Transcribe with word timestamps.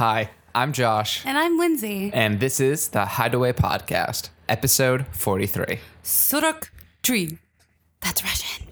Hi, 0.00 0.30
I'm 0.54 0.72
Josh, 0.72 1.26
And 1.26 1.36
I'm 1.36 1.58
Lindsay. 1.58 2.10
and 2.14 2.40
this 2.40 2.58
is 2.58 2.88
the 2.88 3.04
Hideaway 3.04 3.52
Podcast, 3.52 4.30
episode 4.48 5.06
43. 5.12 5.78
Suruk 6.02 6.70
tree. 7.02 7.36
That's 8.00 8.24
Russian. 8.24 8.66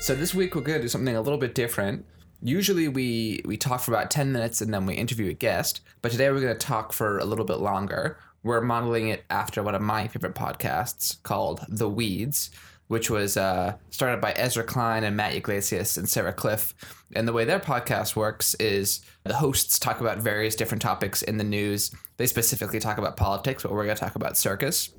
So 0.00 0.16
this 0.16 0.34
week 0.34 0.54
we're 0.56 0.62
going 0.62 0.78
to 0.78 0.82
do 0.82 0.88
something 0.88 1.14
a 1.14 1.20
little 1.20 1.38
bit 1.38 1.54
different. 1.54 2.04
Usually 2.42 2.88
we 2.88 3.42
we 3.44 3.56
talk 3.56 3.80
for 3.80 3.92
about 3.92 4.10
10 4.10 4.32
minutes 4.32 4.60
and 4.60 4.72
then 4.72 4.86
we 4.86 4.94
interview 4.94 5.30
a 5.30 5.34
guest, 5.34 5.82
but 6.02 6.10
today 6.10 6.30
we're 6.30 6.40
going 6.40 6.54
to 6.54 6.58
talk 6.58 6.92
for 6.92 7.18
a 7.18 7.24
little 7.24 7.44
bit 7.44 7.58
longer. 7.58 8.18
We're 8.42 8.60
modeling 8.60 9.08
it 9.08 9.24
after 9.28 9.62
one 9.62 9.74
of 9.74 9.82
my 9.82 10.08
favorite 10.08 10.34
podcasts 10.34 11.22
called 11.22 11.64
The 11.68 11.88
Weeds, 11.88 12.50
which 12.88 13.10
was 13.10 13.36
uh, 13.36 13.76
started 13.90 14.20
by 14.20 14.32
Ezra 14.32 14.64
Klein 14.64 15.04
and 15.04 15.16
Matt 15.16 15.34
Yglesias 15.34 15.96
and 15.96 16.08
Sarah 16.08 16.32
Kliff. 16.32 16.72
And 17.14 17.28
the 17.28 17.32
way 17.32 17.44
their 17.44 17.60
podcast 17.60 18.16
works 18.16 18.54
is 18.54 19.02
the 19.24 19.34
hosts 19.34 19.78
talk 19.78 20.00
about 20.00 20.18
various 20.18 20.56
different 20.56 20.82
topics 20.82 21.22
in 21.22 21.36
the 21.36 21.44
news. 21.44 21.90
They 22.16 22.26
specifically 22.26 22.80
talk 22.80 22.98
about 22.98 23.16
politics, 23.16 23.62
but 23.62 23.72
we're 23.72 23.84
going 23.84 23.96
to 23.96 24.00
talk 24.00 24.16
about 24.16 24.36
circus 24.36 24.90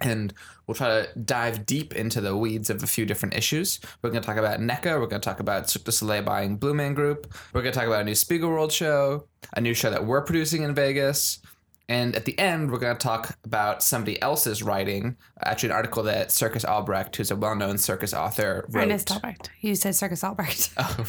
and 0.00 0.32
we'll 0.66 0.74
try 0.74 1.02
to 1.02 1.18
dive 1.18 1.66
deep 1.66 1.94
into 1.94 2.20
the 2.20 2.36
weeds 2.36 2.70
of 2.70 2.82
a 2.82 2.86
few 2.86 3.06
different 3.06 3.34
issues. 3.34 3.80
We're 4.02 4.10
going 4.10 4.22
to 4.22 4.26
talk 4.26 4.36
about 4.36 4.60
NECCA. 4.60 5.00
We're 5.00 5.06
going 5.06 5.20
to 5.20 5.28
talk 5.28 5.40
about 5.40 5.68
Cirque 5.68 5.84
du 5.84 5.92
Soleil 5.92 6.22
buying 6.22 6.56
Blue 6.56 6.74
Man 6.74 6.94
Group. 6.94 7.32
We're 7.52 7.62
going 7.62 7.72
to 7.72 7.78
talk 7.78 7.88
about 7.88 8.02
a 8.02 8.04
new 8.04 8.12
Spiegelworld 8.12 8.70
show, 8.70 9.26
a 9.54 9.60
new 9.60 9.74
show 9.74 9.90
that 9.90 10.04
we're 10.04 10.22
producing 10.22 10.62
in 10.62 10.74
Vegas. 10.74 11.40
And 11.88 12.14
at 12.14 12.24
the 12.24 12.38
end, 12.38 12.70
we're 12.70 12.78
going 12.78 12.96
to 12.96 13.02
talk 13.02 13.36
about 13.44 13.82
somebody 13.82 14.20
else's 14.22 14.62
writing, 14.62 15.16
actually, 15.44 15.70
an 15.70 15.74
article 15.76 16.02
that 16.04 16.30
Circus 16.30 16.64
Albrecht, 16.64 17.16
who's 17.16 17.30
a 17.30 17.36
well 17.36 17.54
known 17.54 17.76
circus 17.76 18.14
author, 18.14 18.66
wrote. 18.70 18.84
Ernest 18.84 19.10
Albrecht. 19.10 19.50
You 19.60 19.74
said 19.74 19.94
Circus 19.94 20.24
Albrecht. 20.24 20.70
Oh, 20.78 21.04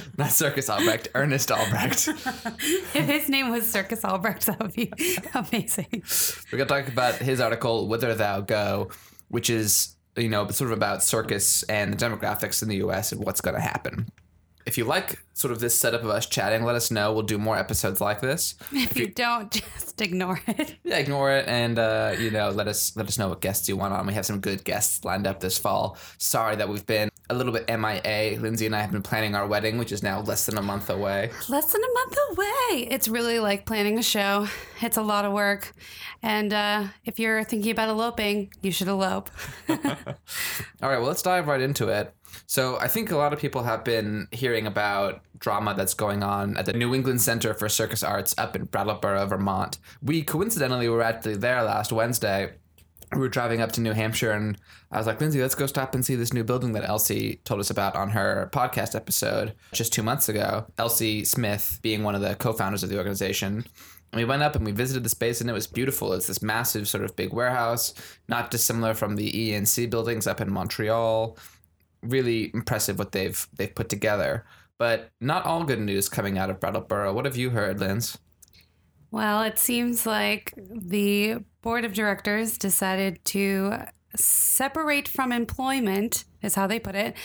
not 0.16 0.30
Circus 0.30 0.70
Albrecht, 0.70 1.08
Ernest 1.14 1.50
Albrecht. 1.50 2.08
if 2.94 2.94
his 2.94 3.28
name 3.28 3.50
was 3.50 3.70
Circus 3.70 4.04
Albrecht, 4.04 4.46
that 4.46 4.60
would 4.60 4.74
be 4.74 4.92
amazing. 5.34 6.02
We're 6.52 6.58
going 6.58 6.68
to 6.68 6.74
talk 6.74 6.88
about 6.88 7.16
his 7.16 7.40
article, 7.40 7.88
Whither 7.88 8.14
Thou 8.14 8.40
Go, 8.40 8.90
which 9.28 9.50
is, 9.50 9.96
you 10.16 10.28
know, 10.28 10.46
sort 10.48 10.70
of 10.70 10.76
about 10.76 11.02
circus 11.02 11.62
and 11.64 11.92
the 11.92 11.96
demographics 11.96 12.62
in 12.62 12.68
the 12.68 12.76
US 12.76 13.12
and 13.12 13.24
what's 13.24 13.40
going 13.40 13.56
to 13.56 13.60
happen. 13.60 14.10
If 14.68 14.76
you 14.76 14.84
like 14.84 15.18
sort 15.32 15.50
of 15.50 15.60
this 15.60 15.80
setup 15.80 16.02
of 16.02 16.10
us 16.10 16.26
chatting, 16.26 16.62
let 16.62 16.74
us 16.74 16.90
know. 16.90 17.10
We'll 17.14 17.22
do 17.22 17.38
more 17.38 17.56
episodes 17.56 18.02
like 18.02 18.20
this. 18.20 18.54
If 18.72 18.98
you 18.98 19.08
don't, 19.08 19.50
just 19.50 19.98
ignore 20.02 20.42
it. 20.46 20.76
Yeah, 20.84 20.98
ignore 20.98 21.32
it 21.32 21.48
and 21.48 21.78
uh, 21.78 22.14
you 22.18 22.30
know 22.30 22.50
let 22.50 22.68
us 22.68 22.94
let 22.94 23.08
us 23.08 23.18
know 23.18 23.28
what 23.28 23.40
guests 23.40 23.66
you 23.66 23.78
want 23.78 23.94
on. 23.94 24.06
We 24.06 24.12
have 24.12 24.26
some 24.26 24.40
good 24.40 24.64
guests 24.64 25.06
lined 25.06 25.26
up 25.26 25.40
this 25.40 25.56
fall. 25.56 25.96
Sorry 26.18 26.54
that 26.56 26.68
we've 26.68 26.84
been 26.84 27.08
a 27.30 27.34
little 27.34 27.52
bit 27.52 27.66
MIA. 27.66 28.38
Lindsay 28.40 28.66
and 28.66 28.76
I 28.76 28.80
have 28.80 28.92
been 28.92 29.02
planning 29.02 29.34
our 29.34 29.46
wedding, 29.46 29.78
which 29.78 29.90
is 29.90 30.02
now 30.02 30.20
less 30.20 30.44
than 30.44 30.58
a 30.58 30.62
month 30.62 30.90
away. 30.90 31.30
Less 31.48 31.72
than 31.72 31.82
a 31.82 31.94
month 31.94 32.18
away. 32.30 32.88
It's 32.90 33.08
really 33.08 33.38
like 33.38 33.64
planning 33.64 33.98
a 33.98 34.02
show. 34.02 34.48
It's 34.82 34.98
a 34.98 35.02
lot 35.02 35.24
of 35.24 35.32
work. 35.32 35.72
And 36.22 36.52
uh, 36.52 36.84
if 37.04 37.18
you're 37.18 37.42
thinking 37.44 37.70
about 37.70 37.88
eloping, 37.88 38.52
you 38.60 38.70
should 38.70 38.88
elope. 38.88 39.30
All 39.68 39.76
right, 39.76 40.98
well, 40.98 41.04
let's 41.08 41.22
dive 41.22 41.46
right 41.46 41.60
into 41.60 41.88
it. 41.88 42.14
So, 42.46 42.78
I 42.78 42.88
think 42.88 43.10
a 43.10 43.16
lot 43.16 43.32
of 43.32 43.38
people 43.38 43.62
have 43.62 43.84
been 43.84 44.28
hearing 44.32 44.66
about 44.66 45.22
drama 45.38 45.74
that's 45.74 45.94
going 45.94 46.22
on 46.22 46.56
at 46.56 46.66
the 46.66 46.72
New 46.72 46.94
England 46.94 47.20
Center 47.20 47.54
for 47.54 47.68
Circus 47.68 48.02
Arts 48.02 48.34
up 48.38 48.56
in 48.56 48.64
Brattleboro, 48.64 49.26
Vermont. 49.26 49.78
We 50.02 50.22
coincidentally 50.22 50.88
were 50.88 51.02
actually 51.02 51.36
there 51.36 51.62
last 51.62 51.92
Wednesday. 51.92 52.52
We 53.12 53.20
were 53.20 53.28
driving 53.28 53.62
up 53.62 53.72
to 53.72 53.80
New 53.80 53.92
Hampshire, 53.92 54.32
and 54.32 54.58
I 54.92 54.98
was 54.98 55.06
like, 55.06 55.20
Lindsay, 55.20 55.40
let's 55.40 55.54
go 55.54 55.66
stop 55.66 55.94
and 55.94 56.04
see 56.04 56.14
this 56.14 56.34
new 56.34 56.44
building 56.44 56.72
that 56.72 56.86
Elsie 56.86 57.40
told 57.44 57.58
us 57.60 57.70
about 57.70 57.96
on 57.96 58.10
her 58.10 58.50
podcast 58.52 58.94
episode 58.94 59.54
just 59.72 59.94
two 59.94 60.02
months 60.02 60.28
ago. 60.28 60.66
Elsie 60.76 61.24
Smith 61.24 61.78
being 61.82 62.02
one 62.02 62.14
of 62.14 62.20
the 62.20 62.34
co 62.34 62.52
founders 62.52 62.82
of 62.82 62.90
the 62.90 62.98
organization. 62.98 63.64
And 64.12 64.18
we 64.18 64.24
went 64.24 64.42
up 64.42 64.56
and 64.56 64.64
we 64.64 64.72
visited 64.72 65.04
the 65.04 65.10
space, 65.10 65.40
and 65.40 65.48
it 65.48 65.54
was 65.54 65.66
beautiful. 65.66 66.12
It's 66.12 66.26
this 66.26 66.42
massive, 66.42 66.88
sort 66.88 67.04
of 67.04 67.16
big 67.16 67.32
warehouse, 67.32 67.94
not 68.28 68.50
dissimilar 68.50 68.94
from 68.94 69.16
the 69.16 69.30
ENC 69.30 69.88
buildings 69.90 70.26
up 70.26 70.40
in 70.40 70.50
Montreal. 70.50 71.36
Really 72.02 72.50
impressive 72.54 72.98
what 72.98 73.12
they've 73.12 73.46
they've 73.56 73.74
put 73.74 73.88
together. 73.88 74.44
But 74.78 75.10
not 75.20 75.44
all 75.44 75.64
good 75.64 75.80
news 75.80 76.08
coming 76.08 76.38
out 76.38 76.50
of 76.50 76.60
Brattleboro. 76.60 77.12
What 77.12 77.24
have 77.24 77.36
you 77.36 77.50
heard, 77.50 77.80
Linz? 77.80 78.18
Well, 79.10 79.42
it 79.42 79.58
seems 79.58 80.06
like 80.06 80.52
the 80.56 81.38
board 81.62 81.84
of 81.84 81.94
directors 81.94 82.58
decided 82.58 83.24
to 83.26 83.86
separate 84.14 85.08
from 85.08 85.32
employment, 85.32 86.24
is 86.42 86.54
how 86.54 86.66
they 86.66 86.78
put 86.78 86.94
it, 86.94 87.16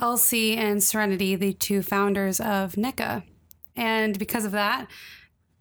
Elsie 0.00 0.56
and 0.56 0.82
Serenity, 0.82 1.36
the 1.36 1.52
two 1.52 1.82
founders 1.82 2.40
of 2.40 2.72
NECCA. 2.72 3.22
And 3.76 4.18
because 4.18 4.44
of 4.44 4.52
that, 4.52 4.88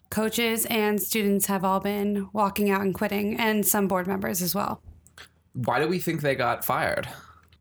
coaches 0.10 0.66
and 0.68 1.02
students 1.02 1.48
have 1.48 1.64
all 1.64 1.80
been 1.80 2.30
walking 2.34 2.70
out 2.70 2.82
and 2.82 2.94
quitting, 2.94 3.38
and 3.38 3.66
some 3.66 3.88
board 3.88 4.08
members 4.08 4.42
as 4.42 4.56
well. 4.56 4.82
Why 5.54 5.80
do 5.80 5.88
we 5.88 6.00
think 6.00 6.22
they 6.22 6.36
got 6.36 6.64
fired? 6.64 7.08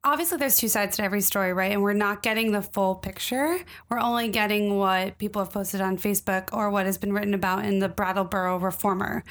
Obviously 0.06 0.38
there's 0.38 0.56
two 0.56 0.68
sides 0.68 0.96
to 0.96 1.02
every 1.02 1.20
story, 1.20 1.52
right? 1.52 1.72
And 1.72 1.82
we're 1.82 1.92
not 1.92 2.22
getting 2.22 2.52
the 2.52 2.62
full 2.62 2.94
picture. 2.94 3.58
We're 3.90 3.98
only 3.98 4.28
getting 4.28 4.78
what 4.78 5.18
people 5.18 5.42
have 5.42 5.52
posted 5.52 5.80
on 5.80 5.98
Facebook 5.98 6.48
or 6.52 6.70
what 6.70 6.86
has 6.86 6.96
been 6.96 7.12
written 7.12 7.34
about 7.34 7.64
in 7.64 7.80
the 7.80 7.88
Brattleboro 7.88 8.58
Reformer. 8.58 9.24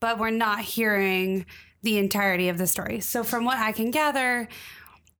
But 0.00 0.18
we're 0.18 0.30
not 0.30 0.60
hearing 0.60 1.44
the 1.82 1.98
entirety 1.98 2.48
of 2.48 2.56
the 2.56 2.66
story. 2.66 3.00
So 3.00 3.22
from 3.22 3.44
what 3.44 3.58
I 3.58 3.72
can 3.72 3.90
gather, 3.90 4.48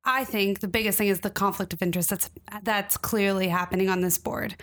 I 0.07 0.25
think 0.25 0.61
the 0.61 0.69
biggest 0.69 0.97
thing 0.97 1.09
is 1.09 1.21
the 1.21 1.31
conflict 1.31 1.75
of 1.75 1.83
interest 1.83 2.09
that's 2.09 2.31
that's 2.63 2.97
clearly 2.97 3.49
happening 3.49 3.91
on 3.91 4.01
this 4.01 4.17
board. 4.17 4.57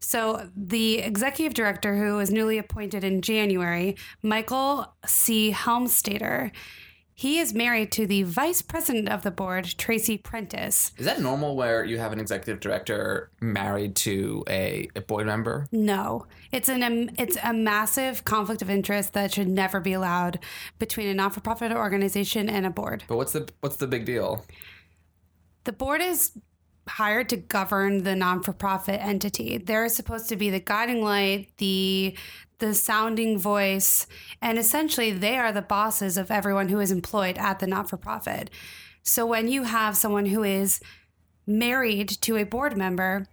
So 0.00 0.48
the 0.56 0.98
executive 0.98 1.54
director 1.54 1.96
who 1.96 2.16
was 2.16 2.30
newly 2.32 2.58
appointed 2.58 3.04
in 3.04 3.22
January, 3.22 3.96
Michael 4.22 4.92
C. 5.06 5.52
Helmstader, 5.52 6.50
he 7.20 7.38
is 7.38 7.52
married 7.52 7.92
to 7.92 8.06
the 8.06 8.22
vice 8.22 8.62
president 8.62 9.10
of 9.10 9.20
the 9.24 9.30
board, 9.30 9.74
Tracy 9.76 10.16
Prentice. 10.16 10.92
Is 10.96 11.04
that 11.04 11.20
normal 11.20 11.54
where 11.54 11.84
you 11.84 11.98
have 11.98 12.14
an 12.14 12.18
executive 12.18 12.60
director 12.60 13.30
married 13.42 13.94
to 13.96 14.42
a, 14.48 14.88
a 14.96 15.02
board 15.02 15.26
member? 15.26 15.66
No, 15.70 16.24
it's 16.50 16.70
an 16.70 16.82
um, 16.82 17.10
it's 17.18 17.36
a 17.44 17.52
massive 17.52 18.24
conflict 18.24 18.62
of 18.62 18.70
interest 18.70 19.12
that 19.12 19.34
should 19.34 19.48
never 19.48 19.80
be 19.80 19.92
allowed 19.92 20.38
between 20.78 21.08
a 21.08 21.14
not-for-profit 21.14 21.72
organization 21.72 22.48
and 22.48 22.64
a 22.64 22.70
board. 22.70 23.04
But 23.06 23.16
what's 23.16 23.32
the 23.32 23.46
what's 23.60 23.76
the 23.76 23.86
big 23.86 24.06
deal? 24.06 24.46
The 25.64 25.72
board 25.74 26.00
is 26.00 26.32
hired 26.88 27.28
to 27.28 27.36
govern 27.36 28.02
the 28.02 28.16
non-for-profit 28.16 28.98
entity. 28.98 29.58
They're 29.58 29.90
supposed 29.90 30.30
to 30.30 30.36
be 30.36 30.48
the 30.48 30.60
guiding 30.60 31.04
light, 31.04 31.50
the 31.58 32.16
the 32.60 32.74
sounding 32.74 33.38
voice, 33.38 34.06
and 34.40 34.58
essentially 34.58 35.10
they 35.10 35.36
are 35.36 35.52
the 35.52 35.62
bosses 35.62 36.16
of 36.16 36.30
everyone 36.30 36.68
who 36.68 36.80
is 36.80 36.92
employed 36.92 37.36
at 37.36 37.58
the 37.58 37.66
not-for-profit. 37.66 38.50
So 39.02 39.26
when 39.26 39.48
you 39.48 39.64
have 39.64 39.96
someone 39.96 40.26
who 40.26 40.42
is 40.42 40.80
married 41.46 42.08
to 42.22 42.36
a 42.36 42.44
board 42.44 42.76
member, 42.76 43.26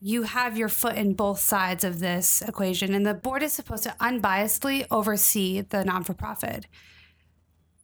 you 0.00 0.22
have 0.22 0.56
your 0.56 0.68
foot 0.68 0.96
in 0.96 1.14
both 1.14 1.40
sides 1.40 1.82
of 1.82 2.00
this 2.00 2.42
equation 2.42 2.94
and 2.94 3.04
the 3.04 3.14
board 3.14 3.42
is 3.42 3.52
supposed 3.52 3.82
to 3.82 3.96
unbiasedly 4.00 4.86
oversee 4.90 5.62
the 5.62 5.84
non-for-profit 5.84 6.66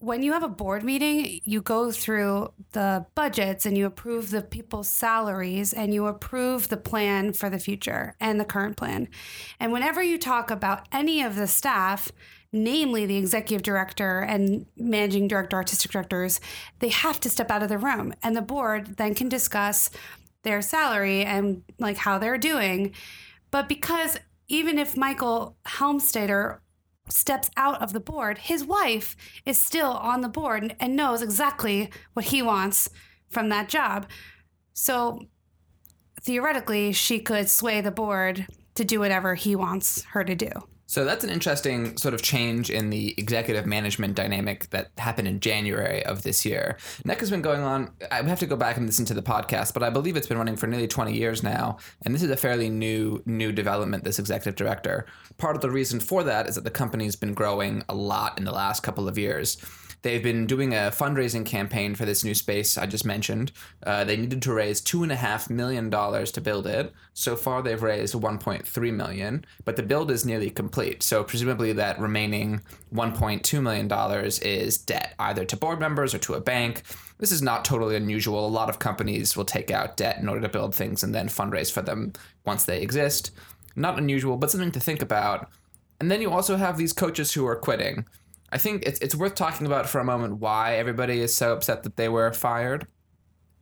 when 0.02 0.24
you 0.24 0.32
have 0.32 0.42
a 0.42 0.48
board 0.48 0.82
meeting, 0.82 1.40
you 1.44 1.62
go 1.62 1.92
through 1.92 2.52
the 2.72 3.06
budgets 3.14 3.64
and 3.64 3.78
you 3.78 3.86
approve 3.86 4.30
the 4.30 4.42
people's 4.42 4.88
salaries 4.88 5.72
and 5.72 5.94
you 5.94 6.06
approve 6.06 6.68
the 6.68 6.76
plan 6.76 7.32
for 7.32 7.48
the 7.48 7.58
future 7.60 8.16
and 8.18 8.40
the 8.40 8.44
current 8.44 8.76
plan. 8.76 9.06
And 9.60 9.72
whenever 9.72 10.02
you 10.02 10.18
talk 10.18 10.50
about 10.50 10.88
any 10.90 11.22
of 11.22 11.36
the 11.36 11.46
staff, 11.46 12.10
namely 12.50 13.06
the 13.06 13.16
executive 13.16 13.62
director 13.62 14.18
and 14.18 14.66
managing 14.76 15.28
director, 15.28 15.56
artistic 15.56 15.92
directors, 15.92 16.40
they 16.80 16.88
have 16.88 17.20
to 17.20 17.30
step 17.30 17.48
out 17.52 17.62
of 17.62 17.68
the 17.68 17.78
room. 17.78 18.12
And 18.24 18.34
the 18.34 18.42
board 18.42 18.96
then 18.96 19.14
can 19.14 19.28
discuss 19.28 19.88
their 20.42 20.62
salary 20.62 21.22
and 21.24 21.62
like 21.78 21.98
how 21.98 22.18
they're 22.18 22.38
doing. 22.38 22.92
But 23.52 23.68
because 23.68 24.18
even 24.48 24.80
if 24.80 24.96
Michael 24.96 25.56
Helmstader 25.64 26.58
steps 27.12 27.50
out 27.56 27.80
of 27.82 27.92
the 27.92 28.00
board, 28.00 28.38
his 28.38 28.64
wife 28.64 29.16
is 29.46 29.58
still 29.58 29.92
on 29.92 30.20
the 30.20 30.28
board 30.28 30.74
and 30.80 30.96
knows 30.96 31.22
exactly 31.22 31.90
what 32.14 32.26
he 32.26 32.42
wants 32.42 32.88
from 33.30 33.48
that 33.48 33.68
job. 33.68 34.06
So 34.72 35.20
theoretically, 36.20 36.92
she 36.92 37.20
could 37.20 37.48
sway 37.48 37.80
the 37.80 37.90
board 37.90 38.46
to 38.74 38.84
do 38.84 39.00
whatever 39.00 39.34
he 39.34 39.54
wants 39.54 40.04
her 40.12 40.24
to 40.24 40.34
do. 40.34 40.50
So 40.86 41.04
that's 41.04 41.24
an 41.24 41.30
interesting 41.30 41.96
sort 41.96 42.12
of 42.12 42.22
change 42.22 42.68
in 42.68 42.90
the 42.90 43.14
executive 43.16 43.66
management 43.66 44.14
dynamic 44.14 44.68
that 44.70 44.90
happened 44.98 45.28
in 45.28 45.40
January 45.40 46.04
of 46.04 46.22
this 46.22 46.44
year. 46.44 46.76
NECCA's 47.04 47.30
been 47.30 47.40
going 47.40 47.62
on, 47.62 47.90
I 48.10 48.22
have 48.22 48.40
to 48.40 48.46
go 48.46 48.56
back 48.56 48.76
and 48.76 48.86
listen 48.86 49.06
to 49.06 49.14
the 49.14 49.22
podcast, 49.22 49.72
but 49.72 49.82
I 49.82 49.90
believe 49.90 50.16
it's 50.16 50.26
been 50.26 50.38
running 50.38 50.56
for 50.56 50.66
nearly 50.66 50.88
20 50.88 51.14
years 51.14 51.42
now. 51.42 51.78
And 52.04 52.14
this 52.14 52.22
is 52.22 52.30
a 52.30 52.36
fairly 52.36 52.68
new, 52.68 53.22
new 53.24 53.52
development, 53.52 54.04
this 54.04 54.18
executive 54.18 54.56
director. 54.56 55.06
Part 55.38 55.56
of 55.56 55.62
the 55.62 55.70
reason 55.70 55.98
for 55.98 56.22
that 56.24 56.48
is 56.48 56.56
that 56.56 56.64
the 56.64 56.70
company's 56.70 57.16
been 57.16 57.34
growing 57.34 57.82
a 57.88 57.94
lot 57.94 58.36
in 58.36 58.44
the 58.44 58.52
last 58.52 58.82
couple 58.82 59.08
of 59.08 59.16
years. 59.16 59.56
They've 60.02 60.22
been 60.22 60.46
doing 60.46 60.74
a 60.74 60.90
fundraising 60.92 61.46
campaign 61.46 61.94
for 61.94 62.04
this 62.04 62.24
new 62.24 62.34
space 62.34 62.76
I 62.76 62.86
just 62.86 63.04
mentioned. 63.04 63.52
Uh, 63.84 64.02
they 64.02 64.16
needed 64.16 64.42
to 64.42 64.52
raise 64.52 64.80
two 64.80 65.04
and 65.04 65.12
a 65.12 65.16
half 65.16 65.48
million 65.48 65.90
dollars 65.90 66.32
to 66.32 66.40
build 66.40 66.66
it. 66.66 66.92
So 67.14 67.36
far, 67.36 67.62
they've 67.62 67.82
raised 67.82 68.14
1.3 68.14 68.94
million, 68.94 69.44
but 69.64 69.76
the 69.76 69.82
build 69.82 70.10
is 70.10 70.26
nearly 70.26 70.50
complete. 70.50 71.04
So 71.04 71.22
presumably, 71.22 71.72
that 71.74 72.00
remaining 72.00 72.62
1.2 72.92 73.62
million 73.62 73.86
dollars 73.86 74.40
is 74.40 74.76
debt, 74.76 75.14
either 75.20 75.44
to 75.44 75.56
board 75.56 75.78
members 75.78 76.14
or 76.14 76.18
to 76.18 76.34
a 76.34 76.40
bank. 76.40 76.82
This 77.18 77.30
is 77.30 77.42
not 77.42 77.64
totally 77.64 77.94
unusual. 77.94 78.44
A 78.44 78.48
lot 78.48 78.68
of 78.68 78.80
companies 78.80 79.36
will 79.36 79.44
take 79.44 79.70
out 79.70 79.96
debt 79.96 80.18
in 80.18 80.28
order 80.28 80.40
to 80.40 80.48
build 80.48 80.74
things 80.74 81.04
and 81.04 81.14
then 81.14 81.28
fundraise 81.28 81.70
for 81.70 81.82
them 81.82 82.12
once 82.44 82.64
they 82.64 82.82
exist. 82.82 83.30
Not 83.76 83.98
unusual, 83.98 84.36
but 84.36 84.50
something 84.50 84.72
to 84.72 84.80
think 84.80 85.00
about. 85.00 85.48
And 86.00 86.10
then 86.10 86.20
you 86.20 86.32
also 86.32 86.56
have 86.56 86.76
these 86.76 86.92
coaches 86.92 87.32
who 87.32 87.46
are 87.46 87.54
quitting. 87.54 88.06
I 88.52 88.58
think 88.58 88.82
it's, 88.84 89.00
it's 89.00 89.14
worth 89.14 89.34
talking 89.34 89.66
about 89.66 89.88
for 89.88 89.98
a 89.98 90.04
moment 90.04 90.38
why 90.38 90.76
everybody 90.76 91.20
is 91.20 91.34
so 91.34 91.54
upset 91.54 91.82
that 91.84 91.96
they 91.96 92.08
were 92.08 92.32
fired. 92.32 92.86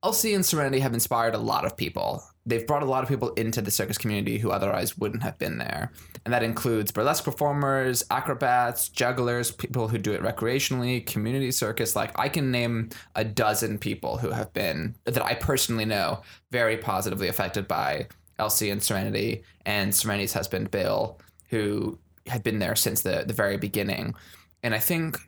Elsie 0.02 0.34
and 0.34 0.44
Serenity 0.44 0.80
have 0.80 0.94
inspired 0.94 1.34
a 1.34 1.38
lot 1.38 1.64
of 1.64 1.76
people. 1.76 2.24
They've 2.44 2.66
brought 2.66 2.82
a 2.82 2.86
lot 2.86 3.04
of 3.04 3.08
people 3.08 3.32
into 3.34 3.60
the 3.60 3.70
circus 3.70 3.98
community 3.98 4.38
who 4.38 4.50
otherwise 4.50 4.98
wouldn't 4.98 5.22
have 5.22 5.38
been 5.38 5.58
there. 5.58 5.92
And 6.24 6.34
that 6.34 6.42
includes 6.42 6.90
burlesque 6.90 7.22
performers, 7.22 8.02
acrobats, 8.10 8.88
jugglers, 8.88 9.52
people 9.52 9.88
who 9.88 9.98
do 9.98 10.12
it 10.12 10.22
recreationally, 10.22 11.06
community 11.06 11.52
circus. 11.52 11.94
Like, 11.94 12.18
I 12.18 12.28
can 12.28 12.50
name 12.50 12.88
a 13.14 13.24
dozen 13.24 13.78
people 13.78 14.16
who 14.16 14.30
have 14.30 14.52
been, 14.52 14.96
that 15.04 15.24
I 15.24 15.34
personally 15.34 15.84
know, 15.84 16.22
very 16.50 16.78
positively 16.78 17.28
affected 17.28 17.68
by 17.68 18.08
Elsie 18.38 18.70
and 18.70 18.82
Serenity, 18.82 19.44
and 19.66 19.94
Serenity's 19.94 20.32
husband, 20.32 20.70
Bill, 20.70 21.20
who 21.50 21.98
had 22.26 22.42
been 22.42 22.58
there 22.58 22.74
since 22.74 23.02
the, 23.02 23.24
the 23.26 23.34
very 23.34 23.58
beginning. 23.58 24.14
And 24.62 24.74
I 24.74 24.78
think 24.78 25.18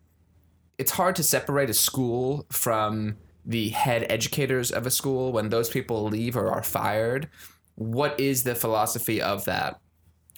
it's 0.78 0.92
hard 0.92 1.16
to 1.16 1.22
separate 1.22 1.70
a 1.70 1.74
school 1.74 2.46
from 2.50 3.16
the 3.44 3.70
head 3.70 4.06
educators 4.08 4.70
of 4.70 4.86
a 4.86 4.90
school 4.90 5.32
when 5.32 5.48
those 5.48 5.68
people 5.68 6.04
leave 6.04 6.36
or 6.36 6.50
are 6.50 6.62
fired. 6.62 7.28
What 7.74 8.18
is 8.20 8.44
the 8.44 8.54
philosophy 8.54 9.20
of 9.20 9.44
that 9.46 9.80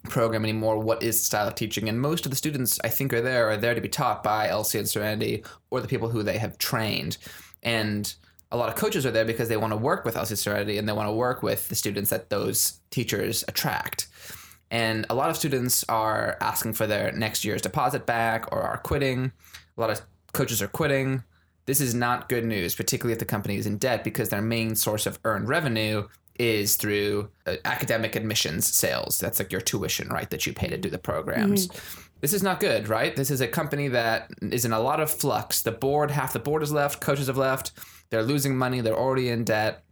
program 0.04 0.44
anymore? 0.44 0.78
What 0.78 1.02
is 1.02 1.18
the 1.18 1.24
style 1.24 1.48
of 1.48 1.54
teaching? 1.54 1.88
And 1.88 2.00
most 2.00 2.24
of 2.24 2.30
the 2.30 2.36
students, 2.36 2.78
I 2.84 2.88
think, 2.88 3.12
are 3.12 3.20
there 3.20 3.50
are 3.50 3.56
there 3.56 3.74
to 3.74 3.80
be 3.80 3.88
taught 3.88 4.22
by 4.22 4.48
Elsie 4.48 4.78
and 4.78 4.88
Serenity 4.88 5.44
or 5.70 5.80
the 5.80 5.88
people 5.88 6.08
who 6.08 6.22
they 6.22 6.38
have 6.38 6.58
trained. 6.58 7.18
And 7.62 8.12
a 8.52 8.56
lot 8.56 8.68
of 8.68 8.76
coaches 8.76 9.04
are 9.04 9.10
there 9.10 9.24
because 9.24 9.48
they 9.48 9.56
want 9.56 9.72
to 9.72 9.76
work 9.76 10.04
with 10.04 10.16
Elsie 10.16 10.36
Serenity 10.36 10.78
and 10.78 10.88
they 10.88 10.92
want 10.92 11.08
to 11.08 11.12
work 11.12 11.42
with 11.42 11.68
the 11.68 11.74
students 11.74 12.10
that 12.10 12.30
those 12.30 12.80
teachers 12.90 13.44
attract. 13.48 14.06
And 14.74 15.06
a 15.08 15.14
lot 15.14 15.30
of 15.30 15.36
students 15.36 15.84
are 15.88 16.36
asking 16.40 16.72
for 16.72 16.88
their 16.88 17.12
next 17.12 17.44
year's 17.44 17.62
deposit 17.62 18.06
back 18.06 18.50
or 18.50 18.60
are 18.60 18.78
quitting. 18.78 19.30
A 19.78 19.80
lot 19.80 19.90
of 19.90 20.00
coaches 20.32 20.60
are 20.60 20.66
quitting. 20.66 21.22
This 21.66 21.80
is 21.80 21.94
not 21.94 22.28
good 22.28 22.44
news, 22.44 22.74
particularly 22.74 23.12
if 23.12 23.20
the 23.20 23.24
company 23.24 23.56
is 23.56 23.68
in 23.68 23.78
debt 23.78 24.02
because 24.02 24.30
their 24.30 24.42
main 24.42 24.74
source 24.74 25.06
of 25.06 25.20
earned 25.22 25.48
revenue 25.48 26.08
is 26.40 26.74
through 26.74 27.30
uh, 27.46 27.54
academic 27.64 28.16
admissions 28.16 28.66
sales. 28.66 29.20
That's 29.20 29.38
like 29.38 29.52
your 29.52 29.60
tuition, 29.60 30.08
right? 30.08 30.28
That 30.28 30.44
you 30.44 30.52
pay 30.52 30.66
to 30.66 30.76
do 30.76 30.90
the 30.90 30.98
programs. 30.98 31.68
Mm-hmm. 31.68 32.00
This 32.20 32.32
is 32.32 32.42
not 32.42 32.58
good, 32.58 32.88
right? 32.88 33.14
This 33.14 33.30
is 33.30 33.40
a 33.40 33.46
company 33.46 33.86
that 33.86 34.28
is 34.42 34.64
in 34.64 34.72
a 34.72 34.80
lot 34.80 34.98
of 34.98 35.08
flux. 35.08 35.62
The 35.62 35.70
board, 35.70 36.10
half 36.10 36.32
the 36.32 36.40
board 36.40 36.64
is 36.64 36.72
left, 36.72 37.00
coaches 37.00 37.28
have 37.28 37.36
left. 37.36 37.70
They're 38.10 38.24
losing 38.24 38.56
money. 38.56 38.80
They're 38.80 38.98
already 38.98 39.28
in 39.28 39.44
debt 39.44 39.84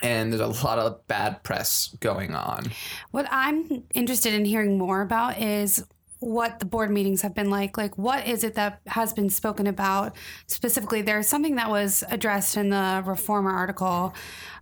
and 0.00 0.32
there's 0.32 0.40
a 0.40 0.64
lot 0.64 0.78
of 0.78 1.06
bad 1.06 1.42
press 1.42 1.94
going 2.00 2.34
on. 2.34 2.70
What 3.10 3.26
I'm 3.30 3.84
interested 3.94 4.32
in 4.32 4.44
hearing 4.44 4.78
more 4.78 5.02
about 5.02 5.40
is 5.40 5.84
what 6.22 6.60
the 6.60 6.64
board 6.64 6.90
meetings 6.90 7.22
have 7.22 7.34
been 7.34 7.50
like. 7.50 7.76
Like, 7.76 7.98
what 7.98 8.26
is 8.26 8.44
it 8.44 8.54
that 8.54 8.80
has 8.86 9.12
been 9.12 9.28
spoken 9.28 9.66
about 9.66 10.16
specifically? 10.46 11.02
There's 11.02 11.26
something 11.26 11.56
that 11.56 11.70
was 11.70 12.04
addressed 12.10 12.56
in 12.56 12.70
the 12.70 13.02
Reformer 13.04 13.50
article 13.50 14.14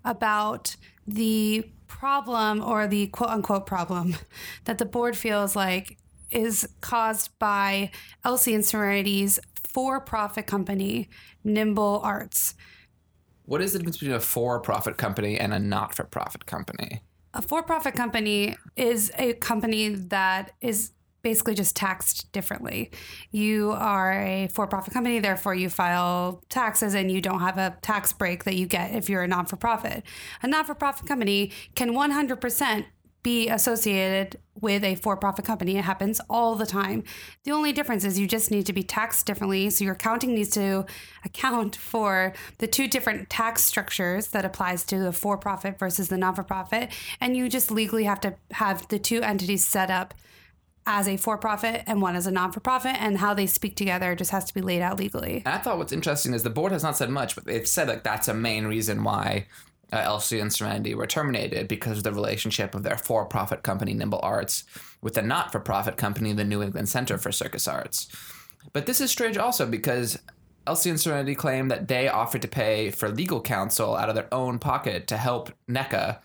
about 0.05 0.75
the 1.06 1.71
problem 1.87 2.62
or 2.62 2.87
the 2.87 3.09
quote 3.09 3.31
unquote 3.31 3.67
problem 3.67 4.17
that 4.65 4.79
the 4.79 4.87
board 4.87 5.17
feels 5.17 5.55
like 5.55 5.99
is 6.31 6.69
caused 6.81 7.37
by 7.38 7.91
Elsie 8.25 8.55
and 8.55 8.65
Serenity's 8.65 9.38
for 9.65 10.00
profit 10.00 10.47
company, 10.47 11.09
Nimble 11.44 12.00
Arts. 12.03 12.55
What 13.50 13.61
is 13.61 13.73
the 13.73 13.81
difference 13.81 13.97
between 13.97 14.14
a 14.14 14.20
for 14.20 14.61
profit 14.61 14.97
company 14.97 15.37
and 15.37 15.52
a 15.52 15.58
not 15.58 15.93
for 15.93 16.05
profit 16.05 16.47
company? 16.47 17.02
A 17.35 17.43
for 17.43 17.64
profit 17.64 17.94
company 17.94 18.55
is 18.76 19.11
a 19.19 19.32
company 19.32 19.88
that 19.88 20.52
is 20.61 20.93
basically 21.23 21.56
just 21.56 21.75
taxed 21.75 22.31
differently. 22.31 22.93
You 23.32 23.73
are 23.73 24.12
a 24.12 24.49
for 24.52 24.69
profit 24.69 24.94
company, 24.94 25.19
therefore, 25.19 25.56
you 25.56 25.69
file 25.69 26.44
taxes 26.49 26.94
and 26.94 27.11
you 27.11 27.20
don't 27.20 27.41
have 27.41 27.58
a 27.58 27.76
tax 27.82 28.12
break 28.12 28.44
that 28.44 28.55
you 28.55 28.67
get 28.67 28.94
if 28.94 29.11
you're 29.11 29.25
a 29.25 29.26
non 29.26 29.47
for 29.47 29.56
profit. 29.56 30.05
A 30.44 30.46
non 30.46 30.64
for 30.64 30.76
profit 30.76 31.08
company 31.08 31.50
can 31.75 31.91
100% 31.91 32.85
be 33.22 33.49
associated 33.49 34.38
with 34.61 34.84
a 34.84 34.94
for 34.96 35.17
profit 35.17 35.44
company. 35.44 35.76
It 35.76 35.84
happens 35.84 36.20
all 36.28 36.55
the 36.55 36.67
time. 36.67 37.05
The 37.44 37.52
only 37.52 37.72
difference 37.72 38.05
is 38.05 38.19
you 38.19 38.26
just 38.26 38.50
need 38.50 38.67
to 38.67 38.72
be 38.72 38.82
taxed 38.82 39.26
differently. 39.26 39.70
So 39.70 39.84
your 39.84 39.94
accounting 39.94 40.34
needs 40.34 40.50
to 40.50 40.87
account 41.25 41.76
for 41.76 42.32
the 42.58 42.67
two 42.67 42.88
different 42.88 43.31
tax 43.31 43.62
structures 43.64 44.28
that 44.28 44.44
applies 44.44 44.84
to 44.84 44.99
the 44.99 45.12
for 45.12 45.38
profit 45.38 45.78
versus 45.78 46.08
the 46.08 46.19
non 46.19 46.34
for 46.34 46.43
profit. 46.43 46.90
And 47.20 47.37
you 47.37 47.49
just 47.49 47.70
legally 47.70 48.05
have 48.05 48.20
to 48.20 48.34
have 48.52 48.88
the 48.88 48.99
two 48.99 49.22
entities 49.22 49.67
set 49.67 49.90
up 49.90 50.14
as 50.87 51.06
a 51.06 51.17
for 51.17 51.38
profit 51.38 51.82
and 51.87 52.00
one 52.00 52.17
as 52.17 52.26
a 52.26 52.31
non 52.31 52.52
for 52.52 52.61
profit, 52.61 52.96
and 52.99 53.19
how 53.19 53.34
they 53.34 53.46
speak 53.46 53.76
together 53.76 54.14
just 54.14 54.31
has 54.31 54.44
to 54.46 54.55
be 54.55 54.61
laid 54.61 54.82
out 54.82 54.99
legally. 54.99 55.43
I 55.46 55.58
thought 55.58 55.78
what's 55.78 55.93
interesting 55.93 56.34
is 56.34 56.43
the 56.43 56.50
board 56.50 56.72
has 56.72 56.82
not 56.82 56.96
said 56.96 57.11
much, 57.11 57.34
but 57.34 57.44
they've 57.44 57.69
said 57.69 57.88
like 57.88 58.02
that's 58.02 58.28
a 58.28 58.34
main 58.34 58.67
reason 58.67 59.05
why 59.05 59.46
uh, 59.92 59.98
Elsie 59.98 60.40
and 60.40 60.52
Serenity 60.52 60.94
were 60.94 61.06
terminated 61.06 61.69
because 61.69 61.98
of 61.98 62.04
the 62.04 62.12
relationship 62.12 62.75
of 62.75 62.82
their 62.82 62.96
for 62.98 63.25
profit 63.25 63.62
company, 63.62 63.94
Nimble 63.94 64.20
Arts, 64.22 64.64
with 65.00 65.14
the 65.14 65.22
not 65.22 65.52
for 65.52 65.60
profit 65.60 65.96
company, 65.96 66.32
the 66.32 66.44
New 66.44 66.62
England 66.62 66.88
Center 66.88 67.19
for 67.19 67.32
Circus 67.32 67.66
Arts. 67.66 68.08
But 68.72 68.87
this 68.87 69.00
is 69.00 69.10
strange 69.10 69.37
also 69.37 69.66
because 69.66 70.19
Elsie 70.66 70.90
and 70.90 71.00
Serenity 71.00 71.34
claim 71.34 71.69
that 71.69 71.88
they 71.88 72.08
offered 72.08 72.42
to 72.42 72.48
pay 72.48 72.90
for 72.90 73.08
legal 73.08 73.40
counsel 73.40 73.96
out 73.96 74.08
of 74.08 74.14
their 74.14 74.32
own 74.32 74.58
pocket 74.58 75.06
to 75.08 75.16
help 75.16 75.50
NECCA 75.69 76.19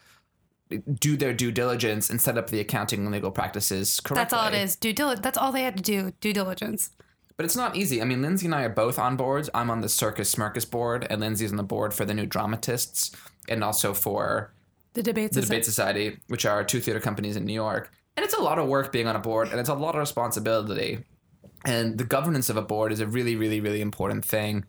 do 0.99 1.15
their 1.15 1.33
due 1.33 1.51
diligence 1.51 2.09
and 2.09 2.21
set 2.21 2.37
up 2.37 2.49
the 2.49 2.59
accounting 2.59 3.01
and 3.01 3.11
legal 3.11 3.31
practices 3.31 3.99
correctly. 3.99 4.21
That's 4.23 4.33
all 4.33 4.47
it 4.47 4.55
is. 4.55 4.75
Due 4.75 4.93
dil- 4.93 5.15
That's 5.15 5.37
all 5.37 5.51
they 5.51 5.63
had 5.63 5.77
to 5.77 5.83
do. 5.83 6.11
Due 6.19 6.33
diligence. 6.33 6.89
But 7.37 7.45
it's 7.45 7.55
not 7.55 7.75
easy. 7.75 8.01
I 8.01 8.05
mean, 8.05 8.21
Lindsay 8.21 8.45
and 8.45 8.55
I 8.55 8.63
are 8.63 8.69
both 8.69 8.97
on 8.97 9.17
boards. 9.17 9.49
I'm 9.53 9.69
on 9.69 9.81
the 9.81 9.89
Circus 9.89 10.33
Smirkus 10.33 10.69
board, 10.69 11.05
and 11.09 11.19
Lindsay's 11.19 11.51
on 11.51 11.57
the 11.57 11.63
board 11.63 11.93
for 11.93 12.05
the 12.05 12.13
New 12.13 12.25
Dramatists 12.25 13.11
and 13.49 13.63
also 13.63 13.93
for 13.93 14.53
the 14.93 15.03
Debate 15.03 15.31
the 15.31 15.41
Society. 15.41 15.47
Debate 15.47 15.65
Society, 15.65 16.17
which 16.27 16.45
are 16.45 16.63
two 16.63 16.79
theater 16.79 16.99
companies 16.99 17.35
in 17.35 17.45
New 17.45 17.53
York. 17.53 17.91
And 18.17 18.23
it's 18.23 18.33
a 18.33 18.41
lot 18.41 18.59
of 18.59 18.67
work 18.67 18.91
being 18.91 19.07
on 19.07 19.15
a 19.15 19.19
board, 19.19 19.49
and 19.49 19.59
it's 19.59 19.69
a 19.69 19.73
lot 19.73 19.95
of 19.95 19.99
responsibility. 19.99 20.99
And 21.65 21.97
the 21.97 22.05
governance 22.05 22.49
of 22.49 22.57
a 22.57 22.61
board 22.61 22.91
is 22.91 23.01
a 23.01 23.07
really, 23.07 23.35
really, 23.35 23.59
really 23.59 23.81
important 23.81 24.23
thing. 24.23 24.65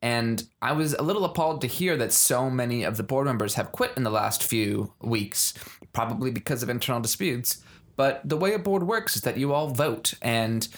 And 0.00 0.42
I 0.62 0.72
was 0.72 0.94
a 0.94 1.02
little 1.02 1.24
appalled 1.24 1.60
to 1.62 1.66
hear 1.66 1.96
that 1.96 2.12
so 2.12 2.48
many 2.48 2.84
of 2.84 2.96
the 2.96 3.02
board 3.02 3.26
members 3.26 3.54
have 3.54 3.72
quit 3.72 3.92
in 3.96 4.02
the 4.02 4.10
last 4.10 4.42
few 4.42 4.92
weeks, 5.00 5.54
probably 5.92 6.30
because 6.30 6.62
of 6.62 6.68
internal 6.68 7.00
disputes. 7.00 7.62
But 7.96 8.20
the 8.24 8.36
way 8.36 8.52
a 8.52 8.58
board 8.58 8.84
works 8.84 9.16
is 9.16 9.22
that 9.22 9.36
you 9.38 9.52
all 9.52 9.68
vote, 9.68 10.14
and 10.22 10.68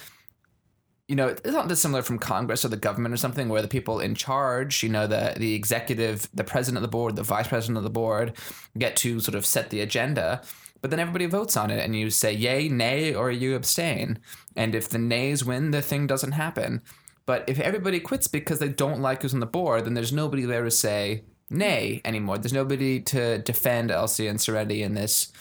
you 1.09 1.17
know, 1.17 1.29
it's 1.29 1.47
not 1.47 1.69
dissimilar 1.69 2.03
from 2.03 2.19
Congress 2.19 2.65
or 2.65 2.69
the 2.69 2.77
government 2.77 3.15
or 3.15 3.17
something 3.17 3.49
where 3.49 3.63
the 3.63 3.69
people 3.69 3.99
in 3.99 4.15
charge, 4.15 4.83
you 4.83 4.91
know, 4.91 5.07
the 5.07 5.35
the 5.39 5.55
executive, 5.55 6.29
the 6.35 6.45
president 6.45 6.77
of 6.77 6.83
the 6.83 6.89
board, 6.89 7.17
the 7.17 7.23
vice 7.23 7.49
president 7.49 7.79
of 7.79 7.83
the 7.83 7.91
board, 7.91 8.35
get 8.77 8.95
to 8.97 9.19
sort 9.19 9.35
of 9.35 9.47
set 9.47 9.71
the 9.71 9.81
agenda. 9.81 10.43
But 10.83 10.91
then 10.91 11.01
everybody 11.01 11.27
votes 11.27 11.57
on 11.57 11.71
it 11.71 11.83
and 11.83 11.97
you 11.97 12.11
say 12.11 12.33
yay, 12.33 12.69
nay, 12.69 13.15
or 13.15 13.31
you 13.31 13.57
abstain. 13.57 14.19
And 14.55 14.75
if 14.75 14.91
the 14.91 14.99
nays 14.99 15.45
win, 15.45 15.71
the 15.71 15.83
thing 15.83 16.07
doesn't 16.07 16.33
happen. 16.33 16.83
But 17.25 17.49
if 17.49 17.59
everybody 17.59 18.01
quits 18.01 18.29
because 18.29 18.59
they 18.59 18.69
don't 18.69 19.01
like 19.01 19.23
who's 19.23 19.35
on 19.35 19.41
the 19.41 19.47
board, 19.47 19.87
then 19.87 19.95
there's 19.95 20.13
nobody 20.13 20.45
there 20.45 20.65
to 20.65 20.71
say 20.71 21.25
nay 21.51 22.03
anymore. 22.05 22.39
There's 22.39 22.53
nobody 22.53 23.01
to 23.01 23.39
defend 23.39 23.91
Elsie 23.91 24.27
and 24.27 24.41
Serenity 24.41 24.83
in 24.83 24.95
this 24.95 25.33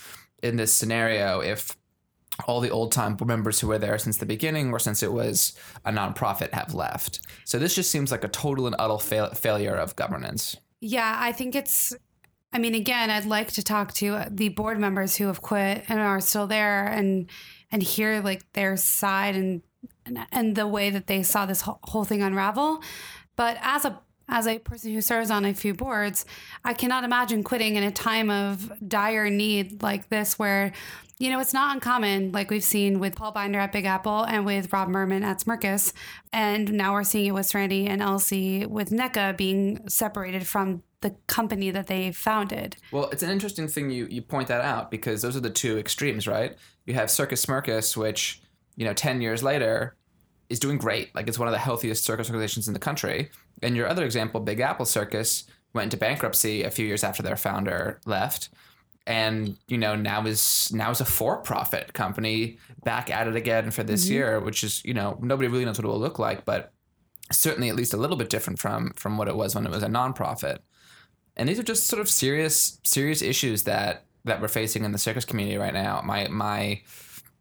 in 0.42 0.56
this 0.56 0.74
scenario 0.74 1.42
if 1.42 1.76
all 2.46 2.60
the 2.60 2.70
old 2.70 2.92
time 2.92 3.18
members 3.26 3.60
who 3.60 3.68
were 3.68 3.78
there 3.78 3.98
since 3.98 4.18
the 4.18 4.26
beginning 4.26 4.72
or 4.72 4.80
since 4.80 5.02
it 5.04 5.12
was 5.12 5.58
a 5.86 5.92
nonprofit 5.92 6.52
have 6.54 6.74
left. 6.74 7.20
So 7.46 7.58
this 7.60 7.76
just 7.76 7.92
seems 7.92 8.12
like 8.12 8.24
a 8.24 8.28
total 8.28 8.68
and 8.68 8.76
utter 8.78 8.98
fail- 8.98 9.32
failure 9.32 9.76
of 9.76 9.96
governance. 9.96 10.58
Yeah, 10.80 11.18
I 11.20 11.32
think 11.32 11.56
it's. 11.56 11.96
I 12.54 12.60
mean, 12.60 12.76
again, 12.76 13.10
I'd 13.10 13.26
like 13.26 13.52
to 13.54 13.64
talk 13.64 13.94
to 13.96 14.26
the 14.30 14.50
board 14.50 14.80
members 14.80 15.18
who 15.18 15.28
have 15.28 15.42
quit 15.42 15.84
and 15.90 16.00
are 16.00 16.22
still 16.22 16.48
there, 16.48 16.86
and 16.86 17.30
and 17.72 17.84
hear 17.84 18.22
like 18.22 18.52
their 18.54 18.78
side 18.78 19.36
and 19.36 19.62
and, 20.06 20.20
and 20.32 20.56
the 20.56 20.68
way 20.68 20.90
that 20.90 21.08
they 21.08 21.24
saw 21.24 21.46
this 21.46 21.62
whole 21.62 22.06
thing 22.06 22.22
unravel. 22.22 22.82
But 23.36 23.58
as 23.62 23.86
a 23.86 24.02
as 24.30 24.48
a 24.48 24.60
person 24.60 24.94
who 24.94 25.02
serves 25.02 25.32
on 25.32 25.46
a 25.46 25.54
few 25.54 25.74
boards, 25.74 26.26
I 26.64 26.74
cannot 26.74 27.04
imagine 27.04 27.44
quitting 27.44 27.76
in 27.76 27.84
a 27.84 27.92
time 27.92 28.30
of 28.30 28.72
dire 28.88 29.30
need 29.30 29.82
like 29.82 30.10
this, 30.10 30.38
where, 30.38 30.74
you 31.18 31.30
know, 31.30 31.40
it's 31.40 31.54
not 31.54 31.74
uncommon, 31.74 32.32
like 32.32 32.50
we've 32.50 32.64
seen 32.64 33.00
with 33.00 33.16
Paul 33.16 33.32
Binder 33.32 33.60
at 33.60 33.72
Big 33.72 33.86
Apple 33.86 34.24
and 34.24 34.46
with 34.46 34.72
Rob 34.74 34.90
Mermin 34.90 35.24
at 35.24 35.40
Smirkus. 35.40 35.94
And 36.34 36.74
now 36.74 36.94
we're 36.94 37.04
seeing 37.04 37.28
it 37.28 37.32
with 37.32 37.48
Strandy 37.50 37.88
and 37.88 38.02
Elsie 38.02 38.66
with 38.66 38.90
NECCA 38.90 39.38
being 39.38 39.88
separated 39.88 40.46
from 40.46 40.84
the 41.02 41.16
company 41.28 41.72
that 41.72 41.88
they 41.88 42.12
founded. 42.12 42.76
Well, 42.92 43.10
it's 43.12 43.24
an 43.24 43.30
interesting 43.30 43.68
thing 43.68 43.92
you, 43.92 44.08
you 44.10 44.22
point 44.22 44.48
that 44.48 44.62
out 44.62 44.92
because 44.92 45.22
those 45.22 45.38
are 45.38 45.42
the 45.42 45.50
two 45.50 45.78
extremes, 45.78 46.28
right? 46.28 46.58
You 46.86 46.96
have 46.96 47.12
Circus 47.12 47.46
Smirkus, 47.46 47.96
which, 47.96 48.42
you 48.76 48.84
know, 48.84 48.94
10 48.94 49.22
years 49.22 49.44
later 49.44 49.96
is 50.50 50.60
doing 50.60 50.78
great. 50.78 51.14
Like 51.14 51.28
it's 51.28 51.38
one 51.38 51.48
of 51.48 51.52
the 51.52 51.60
healthiest 51.60 52.04
circus 52.04 52.30
organizations 52.30 52.68
in 52.68 52.74
the 52.74 52.80
country. 52.80 53.30
And 53.62 53.76
your 53.76 53.88
other 53.88 54.06
example, 54.06 54.40
Big 54.40 54.60
Apple 54.60 54.86
Circus, 54.86 55.46
went 55.74 55.86
into 55.86 55.98
bankruptcy 55.98 56.64
a 56.64 56.72
few 56.72 56.86
years 56.86 57.04
after 57.04 57.24
their 57.24 57.36
founder 57.36 58.00
left. 58.06 58.50
And 59.06 59.56
you 59.68 59.78
know 59.78 59.96
now 59.96 60.26
is 60.26 60.70
now 60.74 60.92
is 60.92 61.00
a 61.00 61.06
for-profit 61.06 61.94
company 61.94 62.58
back 62.84 63.10
at 63.10 63.28
it 63.28 63.38
again 63.38 63.72
for 63.72 63.84
this 63.84 64.06
mm-hmm. 64.06 64.14
year, 64.14 64.40
which 64.42 64.66
is 64.66 64.84
you 64.84 64.94
know 64.94 65.18
nobody 65.22 65.48
really 65.48 65.64
knows 65.64 65.78
what 65.78 65.86
it 65.86 65.88
will 65.88 66.00
look 66.00 66.20
like, 66.20 66.44
but 66.44 66.74
certainly 67.32 67.70
at 67.70 67.76
least 67.76 67.94
a 67.94 67.98
little 67.98 68.18
bit 68.18 68.30
different 68.30 68.60
from 68.60 68.92
from 68.98 69.18
what 69.18 69.30
it 69.30 69.36
was 69.36 69.56
when 69.56 69.66
it 69.66 69.72
was 69.72 69.84
a 69.84 69.88
nonprofit. 69.88 70.60
And 71.38 71.48
these 71.48 71.58
are 71.58 71.64
just 71.64 71.88
sort 71.88 72.02
of 72.02 72.10
serious 72.10 72.82
serious 72.84 73.22
issues 73.22 73.64
that 73.64 74.04
that 74.26 74.42
we're 74.42 74.50
facing 74.50 74.84
in 74.84 74.92
the 74.92 74.98
circus 74.98 75.24
community 75.24 75.58
right 75.58 75.74
now. 75.74 76.02
My 76.04 76.28
my 76.28 76.82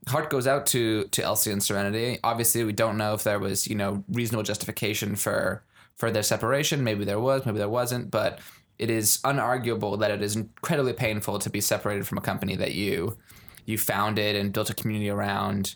heart 0.06 0.30
goes 0.30 0.46
out 0.46 0.66
to 0.66 1.04
to 1.04 1.22
Elsie 1.22 1.50
and 1.50 1.62
Serenity. 1.62 2.20
Obviously, 2.22 2.62
we 2.62 2.72
don't 2.72 2.96
know 2.96 3.14
if 3.14 3.24
there 3.24 3.40
was 3.40 3.66
you 3.66 3.74
know 3.74 4.04
reasonable 4.08 4.44
justification 4.44 5.16
for 5.16 5.64
for 5.96 6.10
their 6.10 6.22
separation. 6.22 6.84
Maybe 6.84 7.04
there 7.04 7.20
was, 7.20 7.46
maybe 7.46 7.58
there 7.58 7.68
wasn't, 7.68 8.10
but 8.10 8.40
it 8.78 8.90
is 8.90 9.18
unarguable 9.24 9.98
that 10.00 10.10
it 10.10 10.22
is 10.22 10.36
incredibly 10.36 10.92
painful 10.92 11.38
to 11.38 11.50
be 11.50 11.60
separated 11.60 12.06
from 12.06 12.18
a 12.18 12.22
company 12.22 12.56
that 12.56 12.74
you 12.74 13.16
you 13.64 13.76
founded 13.78 14.36
and 14.36 14.52
built 14.52 14.70
a 14.70 14.74
community 14.74 15.10
around. 15.10 15.74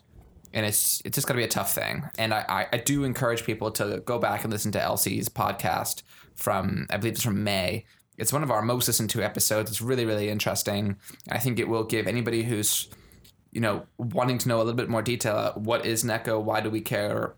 And 0.53 0.67
it's 0.67 1.01
it's 1.05 1.17
just 1.17 1.27
gonna 1.27 1.39
be 1.39 1.45
a 1.45 1.49
tough 1.49 1.73
thing. 1.75 2.05
And 2.19 2.35
I, 2.35 2.45
I, 2.49 2.67
I 2.75 2.77
do 2.79 3.05
encourage 3.05 3.45
people 3.45 3.71
to 3.73 4.03
go 4.05 4.19
back 4.19 4.45
and 4.45 4.53
listen 4.53 4.73
to 4.73 4.83
Elsie's 4.83 5.29
podcast 5.29 6.03
from 6.35 6.87
I 6.91 6.99
believe 6.99 7.15
it's 7.15 7.23
from 7.23 7.43
May. 7.43 7.87
It's 8.19 8.33
one 8.33 8.43
of 8.43 8.51
our 8.51 8.61
most 8.61 8.87
listened 8.87 9.09
to 9.11 9.23
episodes. 9.23 9.71
It's 9.71 9.81
really, 9.81 10.05
really 10.05 10.29
interesting. 10.29 10.97
I 11.31 11.39
think 11.39 11.59
it 11.59 11.69
will 11.69 11.85
give 11.85 12.07
anybody 12.07 12.43
who's 12.43 12.89
you 13.53 13.61
know, 13.61 13.85
wanting 13.99 14.39
to 14.39 14.49
know 14.49 14.57
a 14.57 14.59
little 14.59 14.75
bit 14.75 14.89
more 14.89 15.03
detail. 15.03 15.53
What 15.57 15.85
is 15.85 16.05
NECCA? 16.05 16.41
Why 16.43 16.61
do 16.61 16.71
we 16.71 16.81
care? 16.81 17.35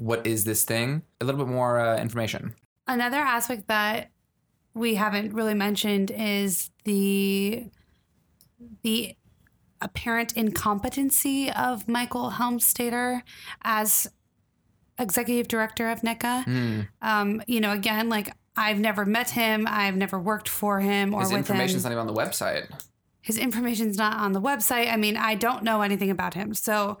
What 0.00 0.26
is 0.26 0.44
this 0.44 0.64
thing? 0.64 1.02
A 1.20 1.24
little 1.24 1.44
bit 1.44 1.50
more 1.50 1.78
uh, 1.78 1.98
information. 1.98 2.54
Another 2.86 3.18
aspect 3.18 3.68
that 3.68 4.10
we 4.74 4.94
haven't 4.94 5.34
really 5.34 5.54
mentioned 5.54 6.10
is 6.10 6.70
the 6.84 7.64
the 8.82 9.14
apparent 9.80 10.36
incompetency 10.36 11.50
of 11.52 11.88
Michael 11.88 12.30
Helmstater 12.30 13.22
as 13.62 14.10
executive 14.98 15.46
director 15.46 15.88
of 15.90 16.00
NECCA. 16.00 16.44
Mm. 16.44 16.88
Um, 17.00 17.42
you 17.46 17.60
know, 17.60 17.72
again, 17.72 18.08
like 18.08 18.34
I've 18.56 18.80
never 18.80 19.04
met 19.06 19.30
him, 19.30 19.66
I've 19.68 19.96
never 19.96 20.18
worked 20.18 20.48
for 20.48 20.80
him 20.80 21.14
or 21.14 21.20
His 21.20 21.30
with 21.30 21.38
information's 21.38 21.84
him. 21.84 21.90
not 21.92 21.98
even 21.98 22.08
on 22.08 22.14
the 22.14 22.20
website 22.20 22.68
his 23.28 23.36
information's 23.36 23.98
not 23.98 24.16
on 24.16 24.32
the 24.32 24.40
website. 24.40 24.90
I 24.90 24.96
mean, 24.96 25.14
I 25.18 25.34
don't 25.34 25.62
know 25.62 25.82
anything 25.82 26.10
about 26.10 26.32
him. 26.32 26.54
So 26.54 26.98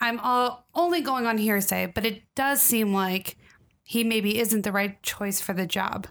I'm 0.00 0.18
all, 0.20 0.66
only 0.74 1.00
going 1.00 1.26
on 1.26 1.38
hearsay, 1.38 1.86
but 1.94 2.06
it 2.06 2.22
does 2.34 2.60
seem 2.60 2.92
like 2.92 3.36
he 3.82 4.04
maybe 4.04 4.38
isn't 4.38 4.62
the 4.62 4.72
right 4.72 5.02
choice 5.02 5.40
for 5.40 5.52
the 5.52 5.66
job. 5.66 6.06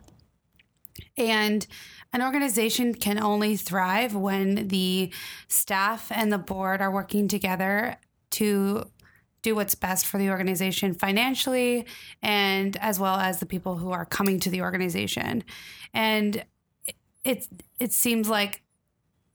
And 1.15 1.65
an 2.13 2.21
organization 2.21 2.93
can 2.93 3.21
only 3.21 3.55
thrive 3.55 4.15
when 4.15 4.67
the 4.67 5.11
staff 5.47 6.11
and 6.11 6.31
the 6.31 6.37
board 6.37 6.81
are 6.81 6.91
working 6.91 7.27
together 7.27 7.97
to 8.31 8.89
do 9.41 9.55
what's 9.55 9.75
best 9.75 10.05
for 10.05 10.17
the 10.17 10.29
organization 10.29 10.93
financially 10.93 11.85
and 12.21 12.75
as 12.77 12.99
well 12.99 13.17
as 13.17 13.39
the 13.39 13.45
people 13.45 13.77
who 13.77 13.91
are 13.91 14.05
coming 14.05 14.39
to 14.39 14.49
the 14.49 14.61
organization. 14.61 15.43
And 15.93 16.43
it 17.23 17.47
it 17.79 17.93
seems 17.93 18.29
like 18.29 18.63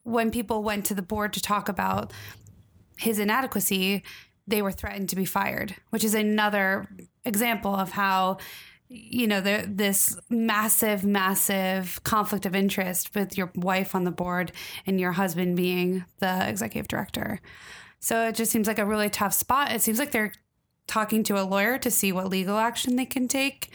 when 0.03 0.31
people 0.31 0.63
went 0.63 0.85
to 0.87 0.95
the 0.95 1.03
board 1.03 1.33
to 1.35 1.41
talk 1.41 1.69
about 1.69 2.13
his 2.99 3.19
inadequacy, 3.19 4.03
they 4.47 4.63
were 4.63 4.73
threatened 4.73 5.09
to 5.11 5.17
be 5.17 5.25
fired, 5.25 5.75
which 5.91 6.05
is 6.05 6.15
another 6.15 6.89
example 7.25 7.75
of 7.75 7.91
how 7.91 8.39
you 8.89 9.27
know 9.27 9.41
the, 9.41 9.65
this 9.67 10.19
massive 10.29 11.03
massive 11.05 12.03
conflict 12.05 12.45
of 12.45 12.55
interest 12.55 13.15
with 13.15 13.39
your 13.39 13.51
wife 13.55 13.95
on 13.95 14.05
the 14.05 14.11
board 14.11 14.53
and 14.87 15.01
your 15.01 15.13
husband 15.13 15.57
being 15.57 16.05
the 16.19 16.49
executive 16.49 16.89
director. 16.89 17.41
So 18.01 18.29
it 18.29 18.35
just 18.35 18.51
seems 18.51 18.67
like 18.67 18.79
a 18.79 18.85
really 18.85 19.09
tough 19.09 19.33
spot. 19.33 19.73
It 19.73 19.81
seems 19.81 19.99
like 19.99 20.11
they're 20.11 20.33
talking 20.87 21.23
to 21.25 21.41
a 21.41 21.45
lawyer 21.45 21.79
to 21.79 21.91
see 21.91 22.13
what 22.13 22.29
legal 22.29 22.59
action 22.59 22.97
they 22.97 23.07
can 23.07 23.29
take. 23.29 23.71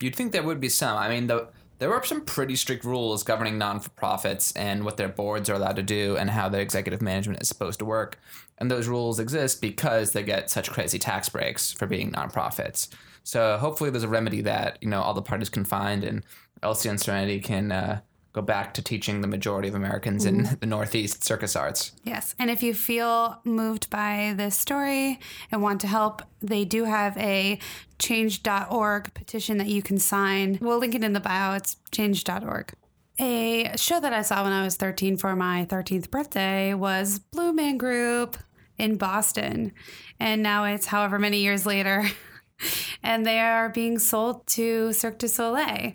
You'd 0.00 0.16
think 0.16 0.32
there 0.32 0.42
would 0.42 0.60
be 0.60 0.68
some. 0.68 0.96
I 0.96 1.08
mean 1.08 1.26
the 1.28 1.48
there 1.78 1.92
are 1.92 2.04
some 2.04 2.22
pretty 2.22 2.56
strict 2.56 2.84
rules 2.84 3.22
governing 3.22 3.58
non 3.58 3.80
for 3.80 3.90
profits 3.90 4.52
and 4.52 4.84
what 4.84 4.96
their 4.96 5.08
boards 5.08 5.48
are 5.48 5.54
allowed 5.54 5.76
to 5.76 5.82
do 5.82 6.16
and 6.16 6.30
how 6.30 6.48
their 6.48 6.60
executive 6.60 7.00
management 7.02 7.40
is 7.40 7.48
supposed 7.48 7.78
to 7.78 7.84
work. 7.84 8.18
And 8.58 8.70
those 8.70 8.88
rules 8.88 9.20
exist 9.20 9.60
because 9.60 10.12
they 10.12 10.22
get 10.22 10.50
such 10.50 10.70
crazy 10.70 10.98
tax 10.98 11.28
breaks 11.28 11.72
for 11.72 11.86
being 11.86 12.10
nonprofits. 12.10 12.88
So 13.22 13.58
hopefully 13.58 13.90
there's 13.90 14.02
a 14.04 14.08
remedy 14.08 14.40
that, 14.42 14.78
you 14.80 14.88
know, 14.88 15.02
all 15.02 15.14
the 15.14 15.22
parties 15.22 15.48
can 15.48 15.64
find 15.64 16.02
and 16.02 16.24
Elsie 16.62 16.88
and 16.88 17.00
Serenity 17.00 17.40
can 17.40 17.70
uh, 17.70 18.00
go 18.32 18.42
back 18.42 18.74
to 18.74 18.82
teaching 18.82 19.20
the 19.20 19.26
majority 19.26 19.68
of 19.68 19.74
Americans 19.74 20.24
mm-hmm. 20.24 20.40
in 20.40 20.58
the 20.60 20.66
Northeast 20.66 21.24
circus 21.24 21.56
arts. 21.56 21.92
Yes. 22.04 22.34
And 22.38 22.50
if 22.50 22.62
you 22.62 22.74
feel 22.74 23.40
moved 23.44 23.90
by 23.90 24.34
this 24.36 24.56
story 24.56 25.18
and 25.50 25.62
want 25.62 25.80
to 25.80 25.86
help, 25.86 26.22
they 26.40 26.64
do 26.64 26.84
have 26.84 27.16
a 27.16 27.58
change.org 27.98 29.14
petition 29.14 29.58
that 29.58 29.68
you 29.68 29.82
can 29.82 29.98
sign. 29.98 30.58
We'll 30.60 30.78
link 30.78 30.94
it 30.94 31.02
in 31.02 31.12
the 31.12 31.20
bio. 31.20 31.54
It's 31.54 31.76
change.org. 31.90 32.72
A 33.20 33.76
show 33.76 33.98
that 33.98 34.12
I 34.12 34.22
saw 34.22 34.44
when 34.44 34.52
I 34.52 34.62
was 34.62 34.76
13 34.76 35.16
for 35.16 35.34
my 35.34 35.66
13th 35.68 36.08
birthday 36.08 36.72
was 36.74 37.18
Blue 37.18 37.52
Man 37.52 37.76
Group 37.76 38.36
in 38.78 38.96
Boston. 38.96 39.72
And 40.20 40.42
now 40.42 40.64
it's 40.64 40.86
however 40.86 41.18
many 41.18 41.38
years 41.38 41.66
later. 41.66 42.08
and 43.02 43.26
they 43.26 43.40
are 43.40 43.68
being 43.70 43.98
sold 43.98 44.46
to 44.48 44.92
Cirque 44.92 45.18
du 45.18 45.26
Soleil. 45.26 45.94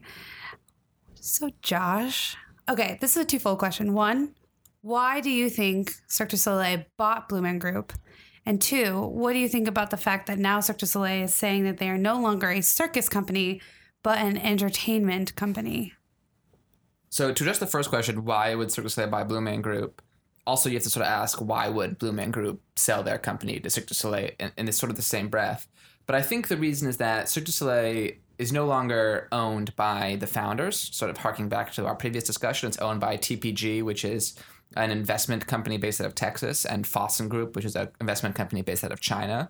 So, 1.26 1.52
Josh, 1.62 2.36
okay, 2.68 2.98
this 3.00 3.16
is 3.16 3.24
a 3.24 3.26
twofold 3.26 3.58
question. 3.58 3.94
One, 3.94 4.36
why 4.82 5.22
do 5.22 5.30
you 5.30 5.50
think 5.50 5.94
Cirque 6.06 6.28
du 6.28 6.36
Soleil 6.36 6.84
bought 6.98 7.30
Blue 7.30 7.42
Man 7.42 7.60
Group? 7.60 7.94
And 8.46 8.62
two, 8.62 9.00
what 9.00 9.32
do 9.32 9.40
you 9.40 9.48
think 9.48 9.70
about 9.70 9.90
the 9.90 9.96
fact 9.96 10.28
that 10.28 10.38
now 10.38 10.60
Cirque 10.60 10.80
du 10.80 10.86
Soleil 10.86 11.24
is 11.24 11.34
saying 11.34 11.64
that 11.64 11.78
they 11.78 11.88
are 11.88 11.98
no 11.98 12.20
longer 12.20 12.50
a 12.50 12.60
circus 12.60 13.08
company, 13.08 13.62
but 14.04 14.18
an 14.18 14.36
entertainment 14.36 15.34
company? 15.38 15.94
So, 17.10 17.32
to 17.32 17.44
address 17.44 17.60
the 17.60 17.68
first 17.68 17.88
question, 17.88 18.26
why 18.26 18.54
would 18.54 18.70
Cirque 18.70 18.84
du 18.84 18.90
Soleil 18.90 19.10
buy 19.10 19.24
Blue 19.24 19.40
Man 19.40 19.62
Group? 19.62 20.02
Also, 20.46 20.68
you 20.68 20.76
have 20.76 20.84
to 20.84 20.90
sort 20.90 21.06
of 21.06 21.10
ask 21.10 21.40
why 21.40 21.70
would 21.70 22.00
Blue 22.00 22.12
Man 22.12 22.32
Group 22.32 22.62
sell 22.76 23.02
their 23.02 23.18
company 23.18 23.62
to 23.62 23.70
Cirque 23.70 23.88
du 23.88 23.94
Soleil 23.94 24.32
in, 24.42 24.52
in 24.58 24.66
this 24.66 24.78
sort 24.78 24.90
of 24.90 24.98
the 24.98 25.02
same 25.02 25.30
breath. 25.30 25.70
But 26.06 26.18
I 26.18 26.22
think 26.22 26.50
the 26.50 26.58
reason 26.58 26.90
is 26.90 26.98
that 26.98 27.30
Cirque 27.30 27.46
du 27.46 27.54
Soleil 27.54 28.12
is 28.38 28.52
no 28.52 28.66
longer 28.66 29.28
owned 29.32 29.76
by 29.76 30.18
the 30.20 30.28
founders. 30.28 30.90
Sort 30.94 31.12
of 31.12 31.18
harking 31.18 31.50
back 31.50 31.72
to 31.74 31.86
our 31.86 31.96
previous 31.96 32.24
discussion, 32.24 32.68
it's 32.68 32.78
owned 32.80 33.00
by 33.00 33.18
TPG, 33.18 33.84
which 33.84 34.04
is 34.04 34.34
an 34.76 34.92
investment 34.92 35.46
company 35.46 35.78
based 35.78 36.02
out 36.02 36.08
of 36.08 36.16
Texas, 36.16 36.66
and 36.66 36.86
Fosun 36.86 37.30
Group, 37.30 37.56
which 37.56 37.66
is 37.66 37.76
an 37.76 37.90
investment 38.02 38.36
company 38.36 38.62
based 38.62 38.84
out 38.84 38.92
of 38.92 39.00
China. 39.00 39.50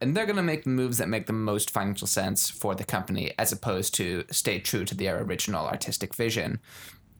And 0.00 0.16
they're 0.16 0.26
going 0.26 0.36
to 0.36 0.42
make 0.42 0.66
moves 0.66 0.98
that 0.98 1.08
make 1.08 1.26
the 1.26 1.32
most 1.32 1.70
financial 1.70 2.08
sense 2.08 2.50
for 2.50 2.74
the 2.74 2.84
company, 2.84 3.32
as 3.38 3.52
opposed 3.52 3.94
to 3.96 4.24
stay 4.30 4.58
true 4.58 4.84
to 4.84 4.94
their 4.94 5.22
original 5.22 5.66
artistic 5.66 6.14
vision. 6.14 6.60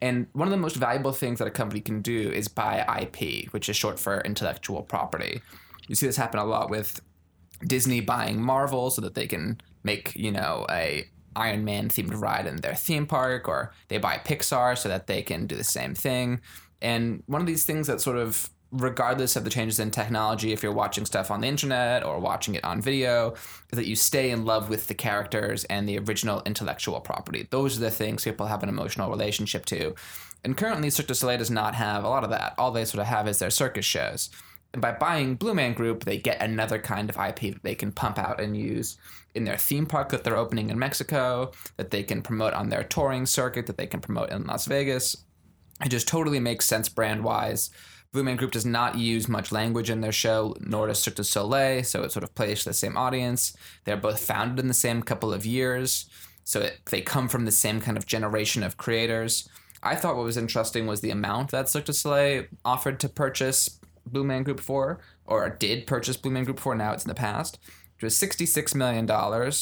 And 0.00 0.26
one 0.32 0.48
of 0.48 0.52
the 0.52 0.58
most 0.58 0.76
valuable 0.76 1.12
things 1.12 1.38
that 1.38 1.46
a 1.46 1.52
company 1.52 1.80
can 1.80 2.02
do 2.02 2.30
is 2.30 2.48
buy 2.48 2.84
IP, 3.00 3.52
which 3.52 3.68
is 3.68 3.76
short 3.76 4.00
for 4.00 4.20
intellectual 4.22 4.82
property. 4.82 5.40
You 5.86 5.94
see 5.94 6.06
this 6.06 6.16
happen 6.16 6.40
a 6.40 6.44
lot 6.44 6.70
with 6.70 7.00
Disney 7.64 8.00
buying 8.00 8.42
Marvel 8.42 8.90
so 8.90 9.00
that 9.02 9.14
they 9.14 9.28
can 9.28 9.60
make, 9.84 10.14
you 10.14 10.32
know, 10.32 10.66
a 10.70 11.08
Iron 11.34 11.64
Man 11.64 11.88
themed 11.88 12.20
ride 12.20 12.46
in 12.46 12.56
their 12.56 12.74
theme 12.74 13.06
park, 13.06 13.48
or 13.48 13.72
they 13.88 13.98
buy 13.98 14.18
Pixar 14.18 14.76
so 14.76 14.88
that 14.88 15.06
they 15.06 15.22
can 15.22 15.46
do 15.46 15.56
the 15.56 15.64
same 15.64 15.94
thing. 15.94 16.40
And 16.80 17.22
one 17.26 17.40
of 17.40 17.46
these 17.46 17.64
things 17.64 17.86
that 17.86 18.00
sort 18.00 18.18
of 18.18 18.50
regardless 18.72 19.36
of 19.36 19.44
the 19.44 19.50
changes 19.50 19.78
in 19.78 19.90
technology, 19.90 20.52
if 20.52 20.62
you're 20.62 20.72
watching 20.72 21.04
stuff 21.04 21.30
on 21.30 21.42
the 21.42 21.46
internet 21.46 22.04
or 22.04 22.18
watching 22.18 22.54
it 22.54 22.64
on 22.64 22.80
video, 22.80 23.32
is 23.70 23.76
that 23.76 23.86
you 23.86 23.94
stay 23.94 24.30
in 24.30 24.44
love 24.44 24.70
with 24.70 24.88
the 24.88 24.94
characters 24.94 25.64
and 25.64 25.88
the 25.88 25.98
original 25.98 26.42
intellectual 26.46 26.98
property. 27.00 27.46
Those 27.50 27.76
are 27.76 27.80
the 27.80 27.90
things 27.90 28.24
people 28.24 28.46
have 28.46 28.62
an 28.62 28.70
emotional 28.70 29.10
relationship 29.10 29.66
to. 29.66 29.94
And 30.42 30.56
currently, 30.56 30.90
Cirque 30.90 31.06
du 31.06 31.14
Soleil 31.14 31.38
does 31.38 31.50
not 31.50 31.74
have 31.74 32.02
a 32.02 32.08
lot 32.08 32.24
of 32.24 32.30
that. 32.30 32.54
All 32.58 32.72
they 32.72 32.84
sort 32.84 33.02
of 33.02 33.06
have 33.06 33.28
is 33.28 33.38
their 33.38 33.50
circus 33.50 33.84
shows. 33.84 34.30
And 34.72 34.80
by 34.80 34.92
buying 34.92 35.34
Blue 35.34 35.54
Man 35.54 35.74
Group, 35.74 36.04
they 36.04 36.18
get 36.18 36.40
another 36.40 36.78
kind 36.78 37.10
of 37.10 37.16
IP 37.16 37.52
that 37.54 37.62
they 37.62 37.74
can 37.74 37.92
pump 37.92 38.18
out 38.18 38.40
and 38.40 38.56
use 38.56 38.96
in 39.34 39.44
their 39.44 39.56
theme 39.56 39.86
park 39.86 40.10
that 40.10 40.24
they're 40.24 40.36
opening 40.36 40.70
in 40.70 40.78
Mexico, 40.78 41.52
that 41.76 41.90
they 41.90 42.02
can 42.02 42.22
promote 42.22 42.54
on 42.54 42.68
their 42.68 42.84
touring 42.84 43.26
circuit, 43.26 43.66
that 43.66 43.76
they 43.76 43.86
can 43.86 44.00
promote 44.00 44.30
in 44.30 44.44
Las 44.44 44.66
Vegas. 44.66 45.16
It 45.84 45.88
just 45.88 46.08
totally 46.08 46.40
makes 46.40 46.64
sense 46.64 46.88
brand 46.88 47.24
wise. 47.24 47.70
Blue 48.12 48.22
Man 48.22 48.36
Group 48.36 48.50
does 48.50 48.66
not 48.66 48.96
use 48.98 49.26
much 49.26 49.52
language 49.52 49.88
in 49.88 50.02
their 50.02 50.12
show, 50.12 50.54
nor 50.60 50.86
does 50.86 51.02
Cirque 51.02 51.14
du 51.14 51.24
Soleil, 51.24 51.82
so 51.82 52.02
it 52.02 52.12
sort 52.12 52.24
of 52.24 52.34
plays 52.34 52.62
to 52.62 52.70
the 52.70 52.74
same 52.74 52.96
audience. 52.96 53.56
They're 53.84 53.96
both 53.96 54.20
founded 54.20 54.58
in 54.58 54.68
the 54.68 54.74
same 54.74 55.02
couple 55.02 55.32
of 55.32 55.46
years, 55.46 56.10
so 56.44 56.60
it, 56.60 56.80
they 56.90 57.00
come 57.00 57.28
from 57.28 57.46
the 57.46 57.52
same 57.52 57.80
kind 57.80 57.96
of 57.96 58.04
generation 58.04 58.62
of 58.62 58.76
creators. 58.76 59.48
I 59.82 59.96
thought 59.96 60.16
what 60.16 60.26
was 60.26 60.36
interesting 60.36 60.86
was 60.86 61.00
the 61.00 61.10
amount 61.10 61.52
that 61.52 61.70
Cirque 61.70 61.86
du 61.86 61.94
Soleil 61.94 62.44
offered 62.66 63.00
to 63.00 63.08
purchase 63.08 63.80
Blue 64.06 64.24
Man 64.24 64.42
Group 64.42 64.60
for, 64.60 65.00
or 65.24 65.48
did 65.50 65.86
purchase 65.86 66.16
Blue 66.16 66.30
Man 66.30 66.44
Group 66.44 66.60
for, 66.60 66.74
now 66.74 66.92
it's 66.92 67.04
in 67.04 67.08
the 67.08 67.14
past, 67.14 67.58
which 67.96 68.02
was 68.02 68.14
$66 68.18 68.74
million, 68.74 69.08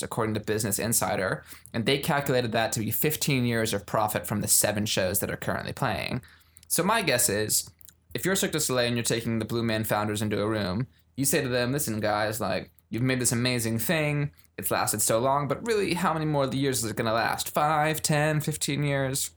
according 0.02 0.34
to 0.34 0.40
Business 0.40 0.78
Insider, 0.78 1.44
and 1.72 1.84
they 1.84 1.98
calculated 1.98 2.52
that 2.52 2.72
to 2.72 2.80
be 2.80 2.90
15 2.90 3.44
years 3.44 3.74
of 3.74 3.86
profit 3.86 4.26
from 4.26 4.40
the 4.40 4.48
seven 4.48 4.86
shows 4.86 5.18
that 5.20 5.30
are 5.30 5.36
currently 5.36 5.72
playing. 5.72 6.22
So 6.68 6.82
my 6.82 7.02
guess 7.02 7.28
is, 7.28 7.70
if 8.14 8.24
you're 8.24 8.36
Cirque 8.36 8.52
du 8.52 8.60
Soleil 8.60 8.86
and 8.86 8.96
you're 8.96 9.04
taking 9.04 9.38
the 9.38 9.44
Blue 9.44 9.62
Man 9.62 9.84
founders 9.84 10.22
into 10.22 10.40
a 10.40 10.48
room, 10.48 10.86
you 11.16 11.24
say 11.24 11.42
to 11.42 11.48
them, 11.48 11.72
listen, 11.72 12.00
guys, 12.00 12.40
like, 12.40 12.70
you've 12.88 13.02
made 13.02 13.20
this 13.20 13.32
amazing 13.32 13.78
thing, 13.78 14.30
it's 14.56 14.70
lasted 14.70 15.00
so 15.00 15.18
long, 15.18 15.48
but 15.48 15.66
really, 15.66 15.94
how 15.94 16.12
many 16.12 16.26
more 16.26 16.46
years 16.46 16.84
is 16.84 16.90
it 16.90 16.96
going 16.96 17.06
to 17.06 17.12
last? 17.12 17.52
Five, 17.52 18.02
ten, 18.02 18.40
fifteen 18.40 18.82
years? 18.82 19.30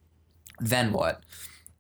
Then 0.60 0.92
what? 0.92 1.24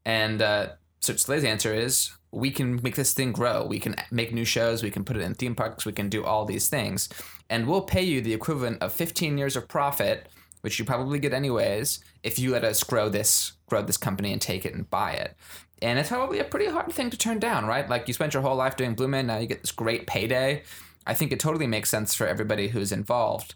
And 0.05 0.41
uh, 0.41 0.69
Cirque 0.99 1.17
du 1.17 1.21
Soleil's 1.23 1.43
answer 1.43 1.73
is, 1.73 2.11
we 2.33 2.49
can 2.49 2.81
make 2.81 2.95
this 2.95 3.13
thing 3.13 3.31
grow. 3.31 3.63
We 3.63 3.79
can 3.79 3.95
make 4.09 4.33
new 4.33 4.43
shows. 4.43 4.81
We 4.81 4.89
can 4.89 5.03
put 5.03 5.15
it 5.15 5.21
in 5.21 5.35
theme 5.35 5.53
parks. 5.53 5.85
We 5.85 5.91
can 5.91 6.09
do 6.09 6.23
all 6.23 6.45
these 6.45 6.67
things. 6.67 7.07
And 7.49 7.67
we'll 7.67 7.81
pay 7.81 8.01
you 8.01 8.21
the 8.21 8.33
equivalent 8.33 8.81
of 8.81 8.91
15 8.91 9.37
years 9.37 9.55
of 9.55 9.67
profit, 9.67 10.27
which 10.61 10.79
you 10.79 10.85
probably 10.85 11.19
get 11.19 11.31
anyways, 11.31 12.03
if 12.23 12.39
you 12.39 12.51
let 12.51 12.63
us 12.63 12.83
grow 12.83 13.07
this 13.07 13.53
grow 13.67 13.83
this 13.83 13.97
company 13.97 14.33
and 14.33 14.41
take 14.41 14.65
it 14.65 14.73
and 14.73 14.89
buy 14.89 15.13
it. 15.13 15.35
And 15.81 15.99
it's 15.99 16.09
probably 16.09 16.39
a 16.39 16.43
pretty 16.43 16.67
hard 16.67 16.91
thing 16.91 17.09
to 17.11 17.17
turn 17.17 17.39
down, 17.39 17.65
right? 17.65 17.87
Like 17.87 18.07
you 18.07 18.13
spent 18.13 18.33
your 18.33 18.43
whole 18.43 18.55
life 18.55 18.77
doing 18.77 18.95
Blue 18.95 19.07
Man, 19.07 19.27
now 19.27 19.37
you 19.37 19.47
get 19.47 19.61
this 19.61 19.71
great 19.71 20.07
payday. 20.07 20.63
I 21.05 21.13
think 21.13 21.31
it 21.31 21.39
totally 21.39 21.67
makes 21.67 21.89
sense 21.89 22.15
for 22.15 22.25
everybody 22.25 22.69
who's 22.69 22.91
involved. 22.91 23.53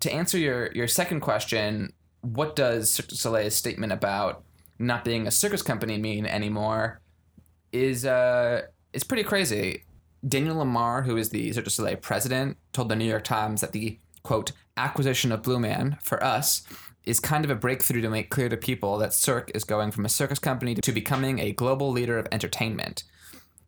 To 0.00 0.12
answer 0.12 0.38
your 0.38 0.72
your 0.72 0.88
second 0.88 1.20
question, 1.20 1.92
what 2.22 2.56
does 2.56 2.90
Cirque 2.90 3.08
du 3.08 3.16
Soleil's 3.16 3.56
statement 3.56 3.92
about 3.92 4.42
not 4.78 5.04
being 5.04 5.26
a 5.26 5.30
circus 5.30 5.60
company 5.60 5.98
mean 5.98 6.24
anymore? 6.24 7.02
Is 7.72 8.04
uh 8.04 8.62
is 8.92 9.04
pretty 9.04 9.24
crazy. 9.24 9.84
Daniel 10.26 10.56
Lamarre, 10.56 11.04
who 11.04 11.16
is 11.16 11.30
the 11.30 11.52
Cirque 11.52 11.64
du 11.64 11.70
Soleil 11.70 11.96
president, 11.96 12.58
told 12.72 12.88
the 12.88 12.96
New 12.96 13.06
York 13.06 13.24
Times 13.24 13.60
that 13.62 13.72
the 13.72 13.98
quote 14.22 14.52
acquisition 14.76 15.32
of 15.32 15.42
Blue 15.42 15.58
Man 15.58 15.96
for 16.02 16.22
us 16.22 16.62
is 17.04 17.20
kind 17.20 17.44
of 17.44 17.50
a 17.50 17.54
breakthrough 17.54 18.02
to 18.02 18.10
make 18.10 18.30
clear 18.30 18.48
to 18.48 18.56
people 18.56 18.98
that 18.98 19.14
Cirque 19.14 19.50
is 19.54 19.64
going 19.64 19.90
from 19.90 20.04
a 20.04 20.08
circus 20.08 20.38
company 20.38 20.74
to 20.74 20.92
becoming 20.92 21.38
a 21.38 21.52
global 21.52 21.90
leader 21.90 22.18
of 22.18 22.28
entertainment. 22.30 23.04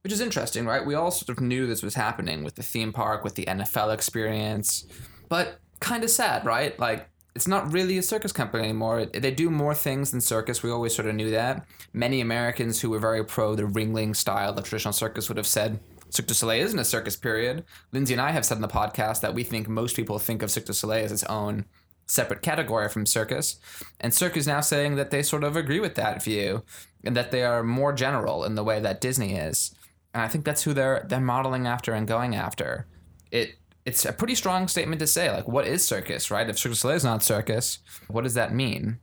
Which 0.02 0.12
is 0.12 0.20
interesting, 0.20 0.66
right? 0.66 0.84
We 0.84 0.94
all 0.94 1.10
sort 1.10 1.36
of 1.36 1.42
knew 1.42 1.66
this 1.66 1.82
was 1.82 1.94
happening 1.94 2.42
with 2.42 2.56
the 2.56 2.62
theme 2.62 2.92
park, 2.92 3.22
with 3.22 3.36
the 3.36 3.46
NFL 3.46 3.94
experience, 3.94 4.84
but 5.28 5.60
kind 5.80 6.02
of 6.02 6.10
sad, 6.10 6.44
right? 6.44 6.78
Like 6.78 7.08
it's 7.34 7.48
not 7.48 7.72
really 7.72 7.96
a 7.96 8.02
circus 8.02 8.32
company 8.32 8.64
anymore. 8.64 9.06
They 9.06 9.30
do 9.30 9.50
more 9.50 9.74
things 9.74 10.10
than 10.10 10.20
circus. 10.20 10.62
We 10.62 10.70
always 10.70 10.94
sort 10.94 11.08
of 11.08 11.14
knew 11.14 11.30
that. 11.30 11.66
Many 11.92 12.20
Americans 12.20 12.80
who 12.80 12.90
were 12.90 12.98
very 12.98 13.24
pro 13.24 13.54
the 13.54 13.62
ringling 13.62 14.14
style 14.14 14.50
of 14.50 14.64
traditional 14.64 14.92
circus 14.92 15.28
would 15.28 15.38
have 15.38 15.46
said 15.46 15.80
Cirque 16.10 16.26
du 16.26 16.34
Soleil 16.34 16.62
isn't 16.62 16.78
a 16.78 16.84
circus 16.84 17.16
period. 17.16 17.64
Lindsay 17.90 18.12
and 18.12 18.20
I 18.20 18.32
have 18.32 18.44
said 18.44 18.56
in 18.56 18.60
the 18.62 18.68
podcast 18.68 19.22
that 19.22 19.32
we 19.32 19.44
think 19.44 19.66
most 19.66 19.96
people 19.96 20.18
think 20.18 20.42
of 20.42 20.50
Cirque 20.50 20.66
du 20.66 20.74
Soleil 20.74 21.04
as 21.04 21.12
its 21.12 21.24
own 21.24 21.64
separate 22.06 22.42
category 22.42 22.90
from 22.90 23.06
circus. 23.06 23.58
And 23.98 24.12
Cirque 24.12 24.36
is 24.36 24.46
now 24.46 24.60
saying 24.60 24.96
that 24.96 25.10
they 25.10 25.22
sort 25.22 25.42
of 25.42 25.56
agree 25.56 25.80
with 25.80 25.94
that 25.94 26.22
view 26.22 26.64
and 27.02 27.16
that 27.16 27.30
they 27.30 27.42
are 27.44 27.62
more 27.62 27.94
general 27.94 28.44
in 28.44 28.56
the 28.56 28.64
way 28.64 28.78
that 28.80 29.00
Disney 29.00 29.36
is. 29.36 29.74
And 30.12 30.22
I 30.22 30.28
think 30.28 30.44
that's 30.44 30.64
who 30.64 30.74
they're 30.74 31.06
they're 31.08 31.20
modeling 31.20 31.66
after 31.66 31.94
and 31.94 32.06
going 32.06 32.34
after. 32.34 32.86
It 33.30 33.54
it's 33.84 34.04
a 34.04 34.12
pretty 34.12 34.34
strong 34.34 34.68
statement 34.68 35.00
to 35.00 35.06
say. 35.06 35.30
Like, 35.30 35.48
what 35.48 35.66
is 35.66 35.84
circus, 35.84 36.30
right? 36.30 36.48
If 36.48 36.58
Cirque 36.58 36.72
du 36.72 36.76
Soleil 36.76 36.96
is 36.96 37.04
not 37.04 37.22
circus, 37.22 37.80
what 38.08 38.22
does 38.22 38.34
that 38.34 38.54
mean? 38.54 38.98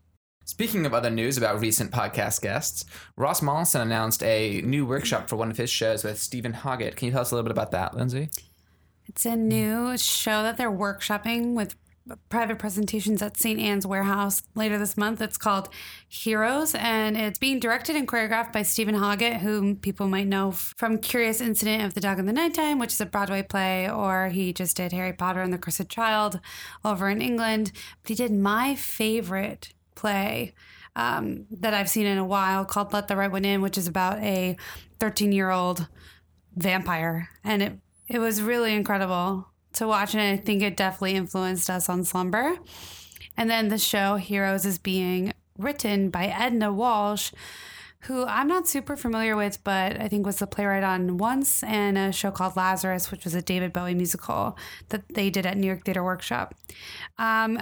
Speaking 0.45 0.85
of 0.85 0.93
other 0.93 1.11
news 1.11 1.37
about 1.37 1.59
recent 1.59 1.91
podcast 1.91 2.41
guests, 2.41 2.83
Ross 3.15 3.41
Mollison 3.41 3.81
announced 3.81 4.23
a 4.23 4.61
new 4.61 4.85
workshop 4.85 5.29
for 5.29 5.35
one 5.35 5.51
of 5.51 5.57
his 5.57 5.69
shows 5.69 6.03
with 6.03 6.19
Steven 6.19 6.53
Hoggett. 6.53 6.95
Can 6.95 7.05
you 7.05 7.11
tell 7.11 7.21
us 7.21 7.31
a 7.31 7.35
little 7.35 7.47
bit 7.47 7.51
about 7.51 7.71
that, 7.71 7.95
Lindsay? 7.95 8.29
It's 9.05 9.25
a 9.25 9.35
new 9.35 9.95
show 9.97 10.41
that 10.41 10.57
they're 10.57 10.71
workshopping 10.71 11.53
with 11.53 11.75
private 12.29 12.59
presentations 12.59 13.21
at 13.21 13.37
St. 13.37 13.59
Anne's 13.59 13.85
Warehouse 13.85 14.43
later 14.55 14.77
this 14.77 14.97
month. 14.97 15.21
It's 15.21 15.37
called 15.37 15.69
Heroes, 16.07 16.75
and 16.75 17.17
it's 17.17 17.39
being 17.39 17.59
directed 17.59 17.95
and 17.95 18.07
choreographed 18.07 18.53
by 18.53 18.63
Steven 18.63 18.95
Hoggett, 18.95 19.37
whom 19.37 19.75
people 19.75 20.07
might 20.07 20.27
know 20.27 20.51
from 20.51 20.97
Curious 20.97 21.41
Incident 21.41 21.83
of 21.83 21.93
the 21.93 22.01
Dog 22.01 22.19
in 22.19 22.25
the 22.25 22.33
Nighttime, 22.33 22.79
which 22.79 22.93
is 22.93 23.01
a 23.01 23.05
Broadway 23.05 23.43
play, 23.43 23.89
or 23.89 24.29
he 24.29 24.53
just 24.53 24.77
did 24.77 24.91
Harry 24.91 25.13
Potter 25.13 25.41
and 25.41 25.53
the 25.53 25.57
Cursed 25.57 25.89
Child 25.89 26.39
over 26.83 27.09
in 27.09 27.21
England. 27.21 27.71
But 28.01 28.09
he 28.09 28.15
did 28.15 28.31
my 28.31 28.75
favorite 28.75 29.73
play 29.95 30.53
um, 30.95 31.45
that 31.51 31.73
I've 31.73 31.89
seen 31.89 32.05
in 32.05 32.17
a 32.17 32.25
while 32.25 32.65
called 32.65 32.93
Let 32.93 33.07
the 33.07 33.15
Right 33.15 33.31
One 33.31 33.45
In, 33.45 33.61
which 33.61 33.77
is 33.77 33.87
about 33.87 34.19
a 34.19 34.57
13 34.99 35.31
year 35.31 35.49
old 35.49 35.87
vampire. 36.55 37.29
And 37.43 37.61
it, 37.61 37.73
it 38.07 38.19
was 38.19 38.41
really 38.41 38.73
incredible 38.73 39.47
to 39.73 39.87
watch, 39.87 40.13
and 40.13 40.21
I 40.21 40.37
think 40.37 40.61
it 40.61 40.77
definitely 40.77 41.15
influenced 41.15 41.69
us 41.69 41.89
on 41.89 42.03
Slumber. 42.03 42.57
And 43.37 43.49
then 43.49 43.69
the 43.69 43.77
show 43.77 44.15
Heroes 44.15 44.65
is 44.65 44.77
being 44.77 45.33
written 45.57 46.09
by 46.09 46.27
Enda 46.27 46.73
Walsh, 46.73 47.31
who 48.03 48.25
I'm 48.25 48.47
not 48.47 48.67
super 48.67 48.95
familiar 48.95 49.35
with, 49.35 49.63
but 49.63 49.99
I 49.99 50.07
think 50.07 50.25
was 50.25 50.39
the 50.39 50.47
playwright 50.47 50.83
on 50.83 51.17
Once 51.17 51.63
and 51.63 51.97
a 51.97 52.11
show 52.11 52.31
called 52.31 52.55
Lazarus, 52.55 53.11
which 53.11 53.25
was 53.25 53.35
a 53.35 53.41
David 53.41 53.73
Bowie 53.73 53.93
musical 53.93 54.57
that 54.89 55.03
they 55.13 55.29
did 55.29 55.45
at 55.45 55.57
New 55.57 55.67
York 55.67 55.83
Theater 55.83 56.03
Workshop. 56.03 56.55
Um, 57.17 57.59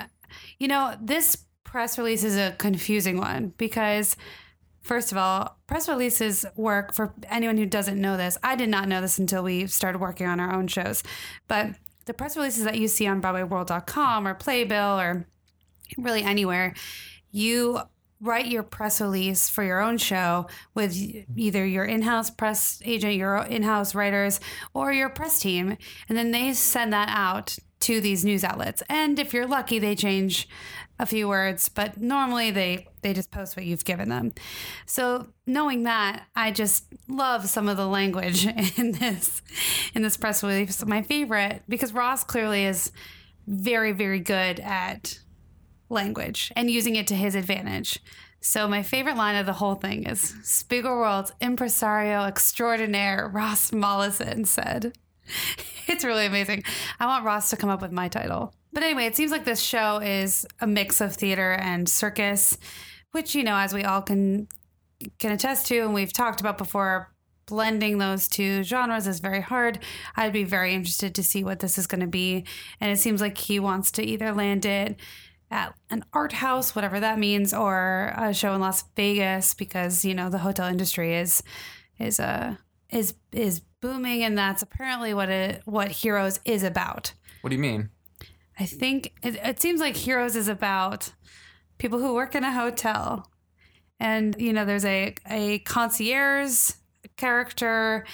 you 0.59 0.67
know, 0.67 0.95
this 1.01 1.45
press 1.63 1.97
release 1.97 2.23
is 2.23 2.37
a 2.37 2.55
confusing 2.57 3.17
one 3.17 3.53
because. 3.57 4.15
First 4.81 5.11
of 5.11 5.17
all, 5.17 5.57
press 5.67 5.89
releases 5.89 6.45
work 6.55 6.93
for 6.93 7.13
anyone 7.29 7.57
who 7.57 7.65
doesn't 7.65 7.99
know 7.99 8.15
this. 8.15 8.37
I 8.41 8.55
did 8.55 8.69
not 8.69 8.87
know 8.87 9.01
this 9.01 9.19
until 9.19 9.43
we 9.43 9.67
started 9.67 9.99
working 9.99 10.27
on 10.27 10.39
our 10.39 10.55
own 10.55 10.67
shows. 10.67 11.03
But 11.49 11.71
the 12.07 12.13
press 12.13 12.35
releases 12.35 12.63
that 12.63 12.77
you 12.77 12.87
see 12.87 13.05
on 13.05 13.21
BroadwayWorld.com 13.21 14.27
or 14.27 14.33
Playbill 14.33 14.99
or 14.99 15.27
really 15.97 16.23
anywhere, 16.23 16.73
you 17.31 17.79
write 18.19 18.47
your 18.47 18.63
press 18.63 18.99
release 18.99 19.47
for 19.47 19.63
your 19.63 19.79
own 19.79 19.97
show 19.97 20.47
with 20.73 20.97
either 21.35 21.65
your 21.65 21.85
in-house 21.85 22.31
press 22.31 22.81
agent, 22.83 23.13
your 23.13 23.37
in-house 23.37 23.93
writers, 23.93 24.39
or 24.73 24.91
your 24.91 25.09
press 25.09 25.39
team, 25.39 25.77
and 26.09 26.17
then 26.17 26.31
they 26.31 26.51
send 26.53 26.91
that 26.91 27.09
out 27.11 27.57
to 27.79 28.01
these 28.01 28.25
news 28.25 28.43
outlets. 28.43 28.81
And 28.89 29.19
if 29.19 29.33
you're 29.33 29.45
lucky, 29.45 29.77
they 29.77 29.95
change 29.95 30.49
a 30.99 31.05
few 31.05 31.27
words, 31.27 31.69
but 31.69 31.97
normally 31.97 32.51
they 32.51 32.87
they 33.01 33.13
just 33.13 33.31
post 33.31 33.55
what 33.55 33.65
you've 33.65 33.85
given 33.85 34.09
them. 34.09 34.33
So 34.85 35.27
knowing 35.45 35.83
that, 35.83 36.23
I 36.35 36.51
just 36.51 36.85
love 37.07 37.47
some 37.47 37.69
of 37.69 37.77
the 37.77 37.87
language 37.87 38.45
in 38.77 38.93
this 38.93 39.41
in 39.93 40.01
this 40.01 40.17
press 40.17 40.43
release. 40.43 40.83
My 40.85 41.01
favorite 41.01 41.63
because 41.67 41.93
Ross 41.93 42.23
clearly 42.23 42.65
is 42.65 42.91
very 43.45 43.91
very 43.91 44.19
good 44.19 44.59
at 44.59 45.19
language 45.89 46.51
and 46.55 46.69
using 46.69 46.95
it 46.95 47.07
to 47.07 47.15
his 47.15 47.35
advantage. 47.35 47.99
So 48.39 48.67
my 48.67 48.83
favorite 48.83 49.17
line 49.17 49.35
of 49.35 49.45
the 49.45 49.53
whole 49.53 49.75
thing 49.75 50.03
is 50.03 50.33
Spiegelworld's 50.43 51.33
impresario 51.41 52.23
extraordinaire 52.25 53.29
Ross 53.33 53.71
Mollison 53.71 54.45
said. 54.45 54.93
It's 55.89 56.03
really 56.03 56.25
amazing. 56.25 56.65
I 56.99 57.05
want 57.05 57.23
Ross 57.23 57.49
to 57.51 57.55
come 57.55 57.69
up 57.69 57.81
with 57.81 57.93
my 57.93 58.09
title. 58.09 58.53
But 58.77 58.83
anyway, 58.83 59.07
it 59.07 59.15
seems 59.15 59.31
like 59.31 59.43
this 59.43 59.59
show 59.59 59.97
is 59.97 60.45
a 60.59 60.67
mix 60.67 61.01
of 61.01 61.15
theater 61.15 61.53
and 61.53 61.89
circus, 61.89 62.59
which 63.09 63.33
you 63.33 63.43
know, 63.43 63.55
as 63.55 63.73
we 63.73 63.83
all 63.83 64.03
can 64.03 64.47
can 65.17 65.31
attest 65.31 65.65
to, 65.69 65.79
and 65.79 65.95
we've 65.95 66.13
talked 66.13 66.41
about 66.41 66.59
before, 66.59 67.11
blending 67.47 67.97
those 67.97 68.27
two 68.27 68.61
genres 68.61 69.07
is 69.07 69.19
very 69.19 69.41
hard. 69.41 69.79
I'd 70.15 70.31
be 70.31 70.43
very 70.43 70.75
interested 70.75 71.15
to 71.15 71.23
see 71.23 71.43
what 71.43 71.57
this 71.57 71.79
is 71.79 71.87
going 71.87 72.01
to 72.01 72.07
be, 72.07 72.45
and 72.79 72.91
it 72.91 72.99
seems 72.99 73.19
like 73.19 73.39
he 73.39 73.59
wants 73.59 73.89
to 73.93 74.03
either 74.03 74.31
land 74.31 74.63
it 74.63 74.99
at 75.49 75.73
an 75.89 76.05
art 76.13 76.33
house, 76.33 76.75
whatever 76.75 76.99
that 76.99 77.17
means, 77.17 77.55
or 77.55 78.13
a 78.15 78.31
show 78.31 78.53
in 78.53 78.61
Las 78.61 78.83
Vegas 78.95 79.55
because 79.55 80.05
you 80.05 80.13
know 80.13 80.29
the 80.29 80.37
hotel 80.37 80.67
industry 80.67 81.15
is 81.15 81.41
is 81.97 82.19
a 82.19 82.23
uh, 82.23 82.55
is 82.91 83.15
is 83.31 83.59
booming, 83.81 84.21
and 84.21 84.37
that's 84.37 84.61
apparently 84.61 85.15
what 85.15 85.29
it 85.29 85.63
what 85.65 85.89
Heroes 85.89 86.39
is 86.45 86.61
about. 86.61 87.13
What 87.41 87.49
do 87.49 87.55
you 87.55 87.61
mean? 87.61 87.89
I 88.59 88.65
think 88.65 89.13
it, 89.23 89.35
it 89.35 89.61
seems 89.61 89.79
like 89.79 89.95
Heroes 89.95 90.35
is 90.35 90.47
about 90.47 91.11
people 91.77 91.99
who 91.99 92.13
work 92.13 92.35
in 92.35 92.43
a 92.43 92.51
hotel. 92.51 93.29
And, 93.99 94.35
you 94.39 94.53
know, 94.53 94.65
there's 94.65 94.85
a, 94.85 95.15
a 95.29 95.59
concierge 95.59 96.71
character, 97.17 98.05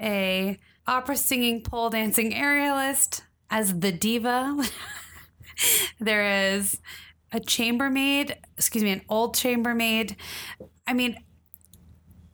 a 0.00 0.58
opera 0.86 1.16
singing, 1.16 1.62
pole 1.62 1.90
dancing 1.90 2.32
aerialist 2.32 3.22
as 3.50 3.80
the 3.80 3.92
diva. 3.92 4.62
there 6.00 6.52
is 6.54 6.78
a 7.32 7.40
chambermaid, 7.40 8.36
excuse 8.56 8.84
me, 8.84 8.90
an 8.90 9.02
old 9.08 9.34
chambermaid. 9.34 10.16
I 10.86 10.94
mean, 10.94 11.18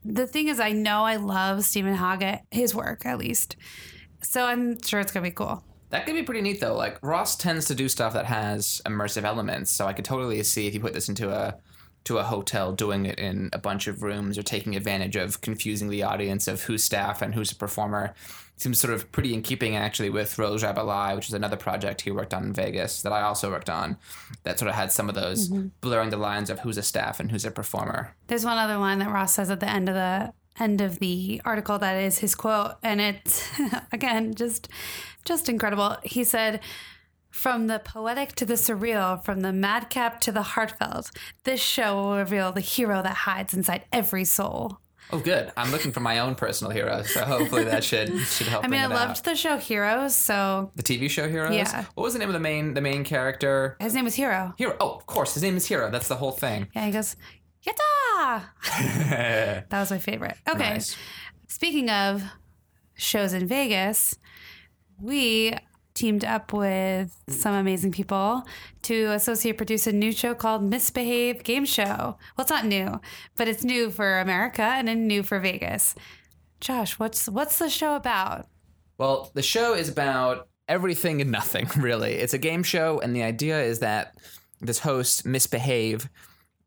the 0.04 0.26
thing 0.26 0.48
is, 0.48 0.60
I 0.60 0.72
know 0.72 1.02
I 1.02 1.16
love 1.16 1.64
Steven 1.64 1.96
Hoggett, 1.96 2.42
his 2.50 2.74
work 2.74 3.04
at 3.04 3.18
least. 3.18 3.56
So 4.22 4.44
I'm 4.44 4.80
sure 4.82 5.00
it's 5.00 5.12
gonna 5.12 5.24
be 5.24 5.32
cool. 5.32 5.64
That 5.90 6.04
could 6.04 6.14
be 6.14 6.22
pretty 6.22 6.42
neat 6.42 6.60
though. 6.60 6.76
Like 6.76 6.98
Ross 7.02 7.36
tends 7.36 7.66
to 7.66 7.74
do 7.74 7.88
stuff 7.88 8.12
that 8.14 8.26
has 8.26 8.80
immersive 8.86 9.24
elements, 9.24 9.70
so 9.70 9.86
I 9.86 9.92
could 9.92 10.04
totally 10.04 10.42
see 10.42 10.66
if 10.66 10.74
you 10.74 10.80
put 10.80 10.92
this 10.92 11.08
into 11.08 11.30
a 11.30 11.56
to 12.06 12.18
a 12.18 12.22
hotel 12.22 12.72
doing 12.72 13.04
it 13.04 13.18
in 13.18 13.50
a 13.52 13.58
bunch 13.58 13.88
of 13.88 14.00
rooms 14.00 14.38
or 14.38 14.42
taking 14.42 14.76
advantage 14.76 15.16
of 15.16 15.40
confusing 15.40 15.90
the 15.90 16.04
audience 16.04 16.46
of 16.46 16.62
who's 16.62 16.84
staff 16.84 17.20
and 17.20 17.34
who's 17.34 17.50
a 17.50 17.56
performer. 17.56 18.14
seems 18.56 18.80
sort 18.80 18.94
of 18.94 19.10
pretty 19.10 19.34
in 19.34 19.42
keeping 19.42 19.74
actually 19.74 20.08
with 20.08 20.38
Rose 20.38 20.62
Rabbit 20.62 21.16
which 21.16 21.26
is 21.26 21.34
another 21.34 21.56
project 21.56 22.02
he 22.02 22.12
worked 22.12 22.32
on 22.32 22.44
in 22.44 22.52
Vegas 22.52 23.02
that 23.02 23.12
I 23.12 23.22
also 23.22 23.50
worked 23.50 23.68
on 23.68 23.96
that 24.44 24.56
sort 24.56 24.68
of 24.68 24.76
had 24.76 24.92
some 24.92 25.08
of 25.08 25.16
those 25.16 25.48
mm-hmm. 25.48 25.68
blurring 25.80 26.10
the 26.10 26.16
lines 26.16 26.48
of 26.48 26.60
who's 26.60 26.78
a 26.78 26.82
staff 26.82 27.18
and 27.18 27.32
who's 27.32 27.44
a 27.44 27.50
performer. 27.50 28.14
There's 28.28 28.44
one 28.44 28.56
other 28.56 28.76
line 28.76 29.00
that 29.00 29.10
Ross 29.10 29.34
says 29.34 29.50
at 29.50 29.58
the 29.58 29.68
end 29.68 29.88
of 29.88 29.96
the 29.96 30.32
end 30.58 30.80
of 30.80 30.98
the 30.98 31.40
article 31.44 31.78
that 31.78 31.96
is 31.96 32.18
his 32.18 32.34
quote 32.34 32.72
and 32.82 33.00
it's 33.00 33.48
again 33.92 34.34
just 34.34 34.68
just 35.24 35.48
incredible. 35.48 35.96
He 36.02 36.24
said 36.24 36.60
from 37.30 37.66
the 37.66 37.78
poetic 37.78 38.34
to 38.36 38.46
the 38.46 38.54
surreal, 38.54 39.22
from 39.22 39.40
the 39.40 39.52
madcap 39.52 40.20
to 40.22 40.32
the 40.32 40.42
heartfelt, 40.42 41.10
this 41.44 41.60
show 41.60 41.94
will 41.94 42.16
reveal 42.16 42.50
the 42.50 42.62
hero 42.62 43.02
that 43.02 43.14
hides 43.14 43.52
inside 43.52 43.82
every 43.92 44.24
soul. 44.24 44.80
Oh, 45.12 45.20
good. 45.20 45.52
I'm 45.56 45.70
looking 45.70 45.92
for 45.92 46.00
my 46.00 46.18
own 46.18 46.34
personal 46.34 46.72
hero, 46.72 47.02
so 47.02 47.24
hopefully 47.24 47.64
that 47.64 47.84
should 47.84 48.18
should 48.22 48.48
help. 48.48 48.64
I 48.64 48.68
mean, 48.68 48.80
I 48.80 48.86
loved 48.86 49.18
out. 49.18 49.24
the 49.24 49.36
show 49.36 49.56
Heroes, 49.56 50.16
so 50.16 50.72
the 50.74 50.82
TV 50.82 51.08
show 51.08 51.28
Heroes. 51.28 51.54
Yeah. 51.54 51.84
What 51.94 52.04
was 52.04 52.14
the 52.14 52.18
name 52.18 52.28
of 52.28 52.32
the 52.32 52.40
main 52.40 52.74
the 52.74 52.80
main 52.80 53.04
character? 53.04 53.76
his 53.80 53.94
name 53.94 54.04
was 54.04 54.14
Hero. 54.14 54.54
Hero. 54.58 54.76
Oh, 54.80 54.96
of 54.96 55.06
course, 55.06 55.34
his 55.34 55.42
name 55.42 55.56
is 55.56 55.66
Hero. 55.66 55.90
That's 55.90 56.08
the 56.08 56.16
whole 56.16 56.32
thing. 56.32 56.68
Yeah, 56.74 56.86
he 56.86 56.92
goes, 56.92 57.14
Yatta! 57.66 58.42
that 59.68 59.80
was 59.80 59.90
my 59.90 59.98
favorite. 59.98 60.36
Okay. 60.48 60.74
Nice. 60.74 60.96
Speaking 61.48 61.90
of 61.90 62.22
shows 62.94 63.32
in 63.32 63.46
Vegas, 63.46 64.16
we 65.00 65.54
teamed 65.94 66.24
up 66.24 66.52
with 66.52 67.16
some 67.28 67.54
amazing 67.54 67.90
people 67.90 68.42
to 68.82 69.06
associate 69.12 69.56
produce 69.56 69.86
a 69.86 69.92
new 69.92 70.12
show 70.12 70.34
called 70.34 70.62
Miss 70.62 70.90
Behave 70.90 71.42
Game 71.42 71.64
Show. 71.64 71.84
Well, 71.84 72.18
it's 72.40 72.50
not 72.50 72.66
new, 72.66 73.00
but 73.34 73.48
it's 73.48 73.64
new 73.64 73.90
for 73.90 74.18
America 74.18 74.62
and 74.62 74.86
then 74.86 75.06
new 75.06 75.22
for 75.22 75.40
Vegas. 75.40 75.94
Josh, 76.60 76.98
what's 76.98 77.28
what's 77.28 77.58
the 77.58 77.68
show 77.68 77.96
about? 77.96 78.46
Well, 78.98 79.30
the 79.34 79.42
show 79.42 79.74
is 79.74 79.88
about 79.88 80.48
everything 80.68 81.20
and 81.20 81.30
nothing, 81.30 81.68
really. 81.76 82.14
It's 82.14 82.34
a 82.34 82.38
game 82.38 82.62
show, 82.62 83.00
and 83.00 83.14
the 83.14 83.22
idea 83.22 83.62
is 83.62 83.80
that 83.80 84.14
this 84.60 84.78
host, 84.78 85.26
Miss 85.26 85.46
Behave, 85.46 86.08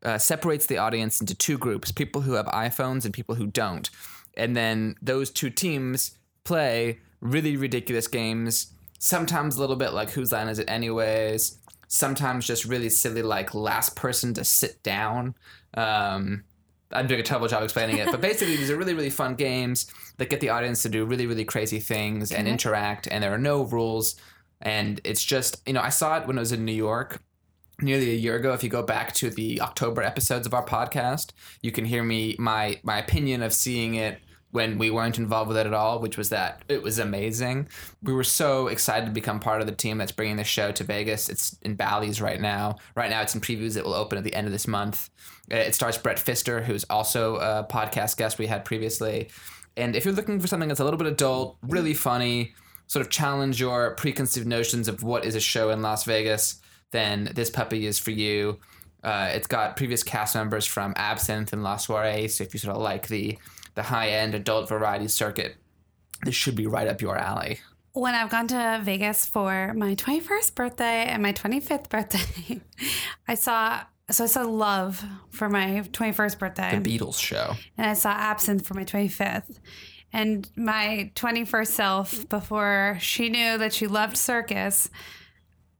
uh, 0.04 0.18
separates 0.18 0.66
the 0.66 0.78
audience 0.78 1.20
into 1.20 1.34
two 1.34 1.58
groups 1.58 1.92
people 1.92 2.22
who 2.22 2.32
have 2.32 2.46
iPhones 2.46 3.04
and 3.04 3.12
people 3.12 3.34
who 3.34 3.46
don't. 3.46 3.90
And 4.36 4.56
then 4.56 4.94
those 5.02 5.30
two 5.30 5.50
teams 5.50 6.12
play 6.44 7.00
really 7.20 7.56
ridiculous 7.56 8.08
games, 8.08 8.72
sometimes 8.98 9.56
a 9.56 9.60
little 9.60 9.76
bit 9.76 9.92
like 9.92 10.10
Whose 10.10 10.32
Line 10.32 10.48
Is 10.48 10.58
It 10.58 10.70
Anyways, 10.70 11.58
sometimes 11.88 12.46
just 12.46 12.64
really 12.64 12.88
silly, 12.88 13.22
like 13.22 13.54
last 13.54 13.96
person 13.96 14.32
to 14.34 14.44
sit 14.44 14.82
down. 14.82 15.34
Um, 15.74 16.44
I'm 16.92 17.06
doing 17.06 17.20
a 17.20 17.24
terrible 17.24 17.48
job 17.48 17.62
explaining 17.62 17.98
it, 17.98 18.10
but 18.10 18.20
basically 18.22 18.56
these 18.56 18.70
are 18.70 18.76
really, 18.76 18.94
really 18.94 19.10
fun 19.10 19.34
games 19.34 19.92
that 20.16 20.30
get 20.30 20.40
the 20.40 20.48
audience 20.48 20.82
to 20.82 20.88
do 20.88 21.04
really, 21.04 21.26
really 21.26 21.44
crazy 21.44 21.80
things 21.80 22.32
and 22.32 22.48
interact, 22.48 23.06
and 23.10 23.22
there 23.22 23.32
are 23.32 23.38
no 23.38 23.64
rules. 23.64 24.16
And 24.62 25.00
it's 25.04 25.24
just, 25.24 25.62
you 25.66 25.72
know, 25.72 25.80
I 25.80 25.88
saw 25.88 26.18
it 26.18 26.26
when 26.26 26.36
I 26.38 26.40
was 26.40 26.52
in 26.52 26.64
New 26.64 26.72
York 26.72 27.22
nearly 27.82 28.10
a 28.10 28.14
year 28.14 28.36
ago. 28.36 28.52
If 28.52 28.62
you 28.62 28.70
go 28.70 28.82
back 28.82 29.12
to 29.14 29.30
the 29.30 29.60
October 29.60 30.02
episodes 30.02 30.46
of 30.46 30.54
our 30.54 30.64
podcast, 30.64 31.30
you 31.62 31.72
can 31.72 31.84
hear 31.84 32.02
me 32.02 32.36
my 32.38 32.80
my 32.82 32.98
opinion 32.98 33.42
of 33.42 33.52
seeing 33.52 33.94
it 33.94 34.20
when 34.52 34.78
we 34.78 34.90
weren't 34.90 35.18
involved 35.18 35.48
with 35.48 35.56
it 35.56 35.66
at 35.66 35.72
all, 35.72 36.00
which 36.00 36.18
was 36.18 36.30
that 36.30 36.62
it 36.68 36.82
was 36.82 36.98
amazing. 36.98 37.68
We 38.02 38.12
were 38.12 38.24
so 38.24 38.66
excited 38.66 39.06
to 39.06 39.12
become 39.12 39.38
part 39.38 39.60
of 39.60 39.68
the 39.68 39.74
team 39.74 39.98
that's 39.98 40.10
bringing 40.10 40.36
the 40.36 40.44
show 40.44 40.72
to 40.72 40.82
Vegas. 40.82 41.28
It's 41.28 41.56
in 41.62 41.76
Bally's 41.76 42.20
right 42.20 42.40
now. 42.40 42.76
Right 42.96 43.10
now, 43.10 43.22
it's 43.22 43.34
in 43.34 43.40
previews. 43.40 43.76
It 43.76 43.84
will 43.84 43.94
open 43.94 44.18
at 44.18 44.24
the 44.24 44.34
end 44.34 44.48
of 44.48 44.52
this 44.52 44.66
month. 44.66 45.08
Uh, 45.52 45.56
It 45.56 45.74
stars 45.74 45.98
Brett 45.98 46.18
Pfister 46.18 46.62
who's 46.62 46.84
also 46.90 47.36
a 47.36 47.66
podcast 47.70 48.16
guest 48.16 48.38
we 48.38 48.48
had 48.48 48.64
previously. 48.64 49.28
And 49.76 49.94
if 49.94 50.04
you're 50.04 50.14
looking 50.14 50.40
for 50.40 50.48
something 50.48 50.68
that's 50.68 50.80
a 50.80 50.84
little 50.84 50.98
bit 50.98 51.06
adult, 51.06 51.56
really 51.62 51.94
funny, 51.94 52.54
sort 52.88 53.06
of 53.06 53.10
challenge 53.10 53.60
your 53.60 53.94
preconceived 53.94 54.48
notions 54.48 54.88
of 54.88 55.04
what 55.04 55.24
is 55.24 55.36
a 55.36 55.40
show 55.40 55.70
in 55.70 55.80
Las 55.80 56.02
Vegas, 56.04 56.59
then 56.92 57.30
this 57.34 57.50
puppy 57.50 57.86
is 57.86 57.98
for 57.98 58.10
you. 58.10 58.58
Uh, 59.02 59.30
it's 59.32 59.46
got 59.46 59.76
previous 59.76 60.02
cast 60.02 60.34
members 60.34 60.66
from 60.66 60.92
Absinthe 60.96 61.52
and 61.52 61.62
La 61.62 61.76
Soiree, 61.76 62.28
so 62.28 62.44
if 62.44 62.52
you 62.52 62.60
sort 62.60 62.76
of 62.76 62.82
like 62.82 63.08
the 63.08 63.38
the 63.74 63.82
high 63.84 64.08
end 64.08 64.34
adult 64.34 64.68
variety 64.68 65.08
circuit, 65.08 65.56
this 66.24 66.34
should 66.34 66.56
be 66.56 66.66
right 66.66 66.88
up 66.88 67.00
your 67.00 67.16
alley. 67.16 67.60
When 67.92 68.14
I've 68.14 68.30
gone 68.30 68.46
to 68.48 68.80
Vegas 68.82 69.26
for 69.26 69.72
my 69.74 69.94
21st 69.94 70.54
birthday 70.54 71.04
and 71.06 71.22
my 71.22 71.32
25th 71.32 71.88
birthday, 71.88 72.60
I 73.28 73.34
saw 73.34 73.82
so 74.10 74.24
I 74.24 74.26
saw 74.26 74.42
Love 74.42 75.04
for 75.30 75.48
my 75.48 75.82
21st 75.92 76.38
birthday. 76.38 76.78
The 76.78 76.98
Beatles 76.98 77.18
show. 77.18 77.54
and 77.78 77.86
I 77.88 77.94
saw 77.94 78.10
Absinthe 78.10 78.66
for 78.66 78.74
my 78.74 78.84
25th. 78.84 79.58
And 80.12 80.50
my 80.56 81.12
21st 81.14 81.66
self, 81.68 82.28
before 82.28 82.98
she 83.00 83.28
knew 83.28 83.56
that 83.58 83.72
she 83.72 83.86
loved 83.86 84.16
circus, 84.16 84.90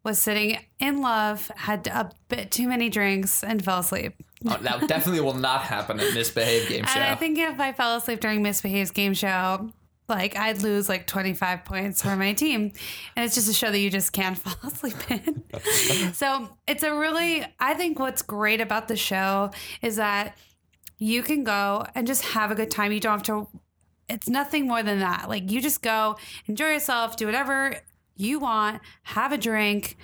was 0.02 0.18
sitting 0.18 0.58
in 0.78 1.02
love, 1.02 1.50
had 1.56 1.86
a 1.86 2.10
bit 2.28 2.50
too 2.50 2.68
many 2.68 2.88
drinks, 2.88 3.44
and 3.44 3.62
fell 3.62 3.80
asleep. 3.80 4.14
Oh, 4.46 4.56
that 4.62 4.88
definitely 4.88 5.20
will 5.20 5.34
not 5.34 5.62
happen 5.62 6.00
at 6.00 6.14
Miss 6.14 6.30
Behave 6.30 6.68
Game 6.68 6.84
Show. 6.86 6.98
And 6.98 7.10
I 7.10 7.14
think 7.14 7.38
if 7.38 7.60
I 7.60 7.72
fell 7.72 7.96
asleep 7.96 8.20
during 8.20 8.42
Miss 8.42 8.62
Behave's 8.62 8.90
game 8.90 9.12
show, 9.12 9.70
like 10.08 10.36
I'd 10.36 10.62
lose 10.62 10.88
like 10.88 11.06
25 11.06 11.64
points 11.64 12.02
for 12.02 12.16
my 12.16 12.32
team. 12.32 12.72
And 13.16 13.24
it's 13.24 13.34
just 13.34 13.50
a 13.50 13.52
show 13.52 13.70
that 13.70 13.78
you 13.78 13.90
just 13.90 14.12
can't 14.12 14.38
fall 14.38 14.56
asleep 14.70 14.96
in. 15.10 15.44
so 16.14 16.56
it's 16.66 16.82
a 16.82 16.94
really, 16.94 17.44
I 17.58 17.74
think 17.74 17.98
what's 17.98 18.22
great 18.22 18.60
about 18.60 18.88
the 18.88 18.96
show 18.96 19.50
is 19.82 19.96
that 19.96 20.36
you 20.98 21.22
can 21.22 21.44
go 21.44 21.86
and 21.94 22.06
just 22.06 22.24
have 22.24 22.50
a 22.50 22.54
good 22.54 22.70
time. 22.70 22.92
You 22.92 23.00
don't 23.00 23.12
have 23.12 23.22
to, 23.24 23.48
it's 24.08 24.28
nothing 24.28 24.66
more 24.66 24.82
than 24.82 25.00
that. 25.00 25.28
Like 25.28 25.50
you 25.50 25.60
just 25.60 25.82
go, 25.82 26.16
enjoy 26.46 26.68
yourself, 26.68 27.16
do 27.16 27.26
whatever 27.26 27.76
you 28.20 28.38
want, 28.38 28.80
have 29.04 29.32
a 29.32 29.38
drink, 29.38 29.96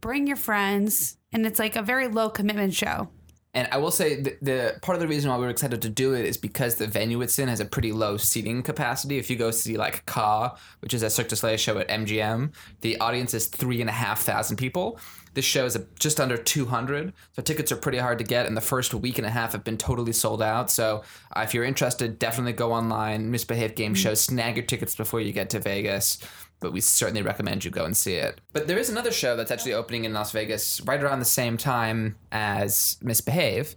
bring 0.00 0.26
your 0.26 0.36
friends. 0.36 1.16
And 1.32 1.46
it's 1.46 1.58
like 1.58 1.76
a 1.76 1.82
very 1.82 2.08
low 2.08 2.28
commitment 2.28 2.74
show. 2.74 3.08
And 3.52 3.68
I 3.72 3.78
will 3.78 3.90
say 3.90 4.20
the, 4.20 4.36
the 4.42 4.78
part 4.80 4.94
of 4.94 5.00
the 5.00 5.08
reason 5.08 5.28
why 5.28 5.36
we 5.36 5.42
were 5.42 5.50
excited 5.50 5.82
to 5.82 5.88
do 5.88 6.14
it 6.14 6.24
is 6.24 6.36
because 6.36 6.76
the 6.76 6.86
venue 6.86 7.20
it's 7.20 7.36
in 7.38 7.48
has 7.48 7.58
a 7.58 7.64
pretty 7.64 7.90
low 7.90 8.16
seating 8.16 8.62
capacity. 8.62 9.18
If 9.18 9.28
you 9.28 9.36
go 9.36 9.50
see 9.50 9.76
like 9.76 10.06
Ka, 10.06 10.56
which 10.80 10.94
is 10.94 11.02
a 11.02 11.10
Cirque 11.10 11.28
du 11.28 11.36
Soleil 11.36 11.56
show 11.56 11.78
at 11.78 11.88
MGM, 11.88 12.52
the 12.80 12.98
audience 13.00 13.34
is 13.34 13.46
three 13.46 13.80
and 13.80 13.90
a 13.90 13.92
half 13.92 14.22
thousand 14.22 14.56
people. 14.56 15.00
This 15.34 15.44
show 15.44 15.64
is 15.64 15.74
a, 15.74 15.84
just 15.98 16.20
under 16.20 16.36
200, 16.36 17.12
so 17.32 17.42
tickets 17.42 17.70
are 17.70 17.76
pretty 17.76 17.98
hard 17.98 18.18
to 18.18 18.24
get, 18.24 18.46
and 18.46 18.56
the 18.56 18.60
first 18.60 18.94
week 18.94 19.18
and 19.18 19.26
a 19.26 19.30
half 19.30 19.52
have 19.52 19.62
been 19.62 19.78
totally 19.78 20.12
sold 20.12 20.42
out. 20.42 20.70
So 20.70 21.02
uh, 21.36 21.42
if 21.42 21.54
you're 21.54 21.64
interested, 21.64 22.18
definitely 22.18 22.52
go 22.52 22.72
online, 22.72 23.30
Miss 23.30 23.44
Behave 23.44 23.76
Game 23.76 23.94
Show, 23.94 24.14
snag 24.14 24.56
your 24.56 24.66
tickets 24.66 24.96
before 24.96 25.20
you 25.20 25.32
get 25.32 25.50
to 25.50 25.60
Vegas. 25.60 26.18
But 26.60 26.72
we 26.72 26.80
certainly 26.80 27.22
recommend 27.22 27.64
you 27.64 27.70
go 27.70 27.84
and 27.84 27.96
see 27.96 28.14
it. 28.14 28.40
But 28.52 28.66
there 28.66 28.78
is 28.78 28.90
another 28.90 29.10
show 29.12 29.34
that's 29.34 29.50
actually 29.50 29.72
opening 29.74 30.04
in 30.04 30.12
Las 30.12 30.30
Vegas 30.32 30.80
right 30.82 31.02
around 31.02 31.18
the 31.18 31.24
same 31.24 31.56
time 31.56 32.16
as 32.30 32.98
Miss 33.02 33.20
Behave, 33.22 33.74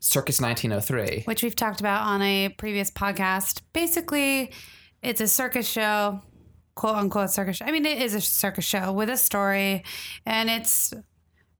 Circus 0.00 0.40
1903. 0.40 1.22
which 1.26 1.42
we've 1.42 1.56
talked 1.56 1.80
about 1.80 2.02
on 2.06 2.20
a 2.22 2.48
previous 2.50 2.90
podcast. 2.90 3.62
Basically, 3.72 4.50
it's 5.02 5.20
a 5.20 5.28
circus 5.28 5.68
show, 5.68 6.20
quote 6.74 6.96
unquote 6.96 7.30
circus 7.30 7.56
show. 7.58 7.66
I 7.66 7.70
mean, 7.72 7.86
it 7.86 8.02
is 8.02 8.14
a 8.14 8.20
circus 8.20 8.64
show 8.64 8.92
with 8.92 9.08
a 9.10 9.16
story, 9.16 9.84
and 10.26 10.50
it's 10.50 10.92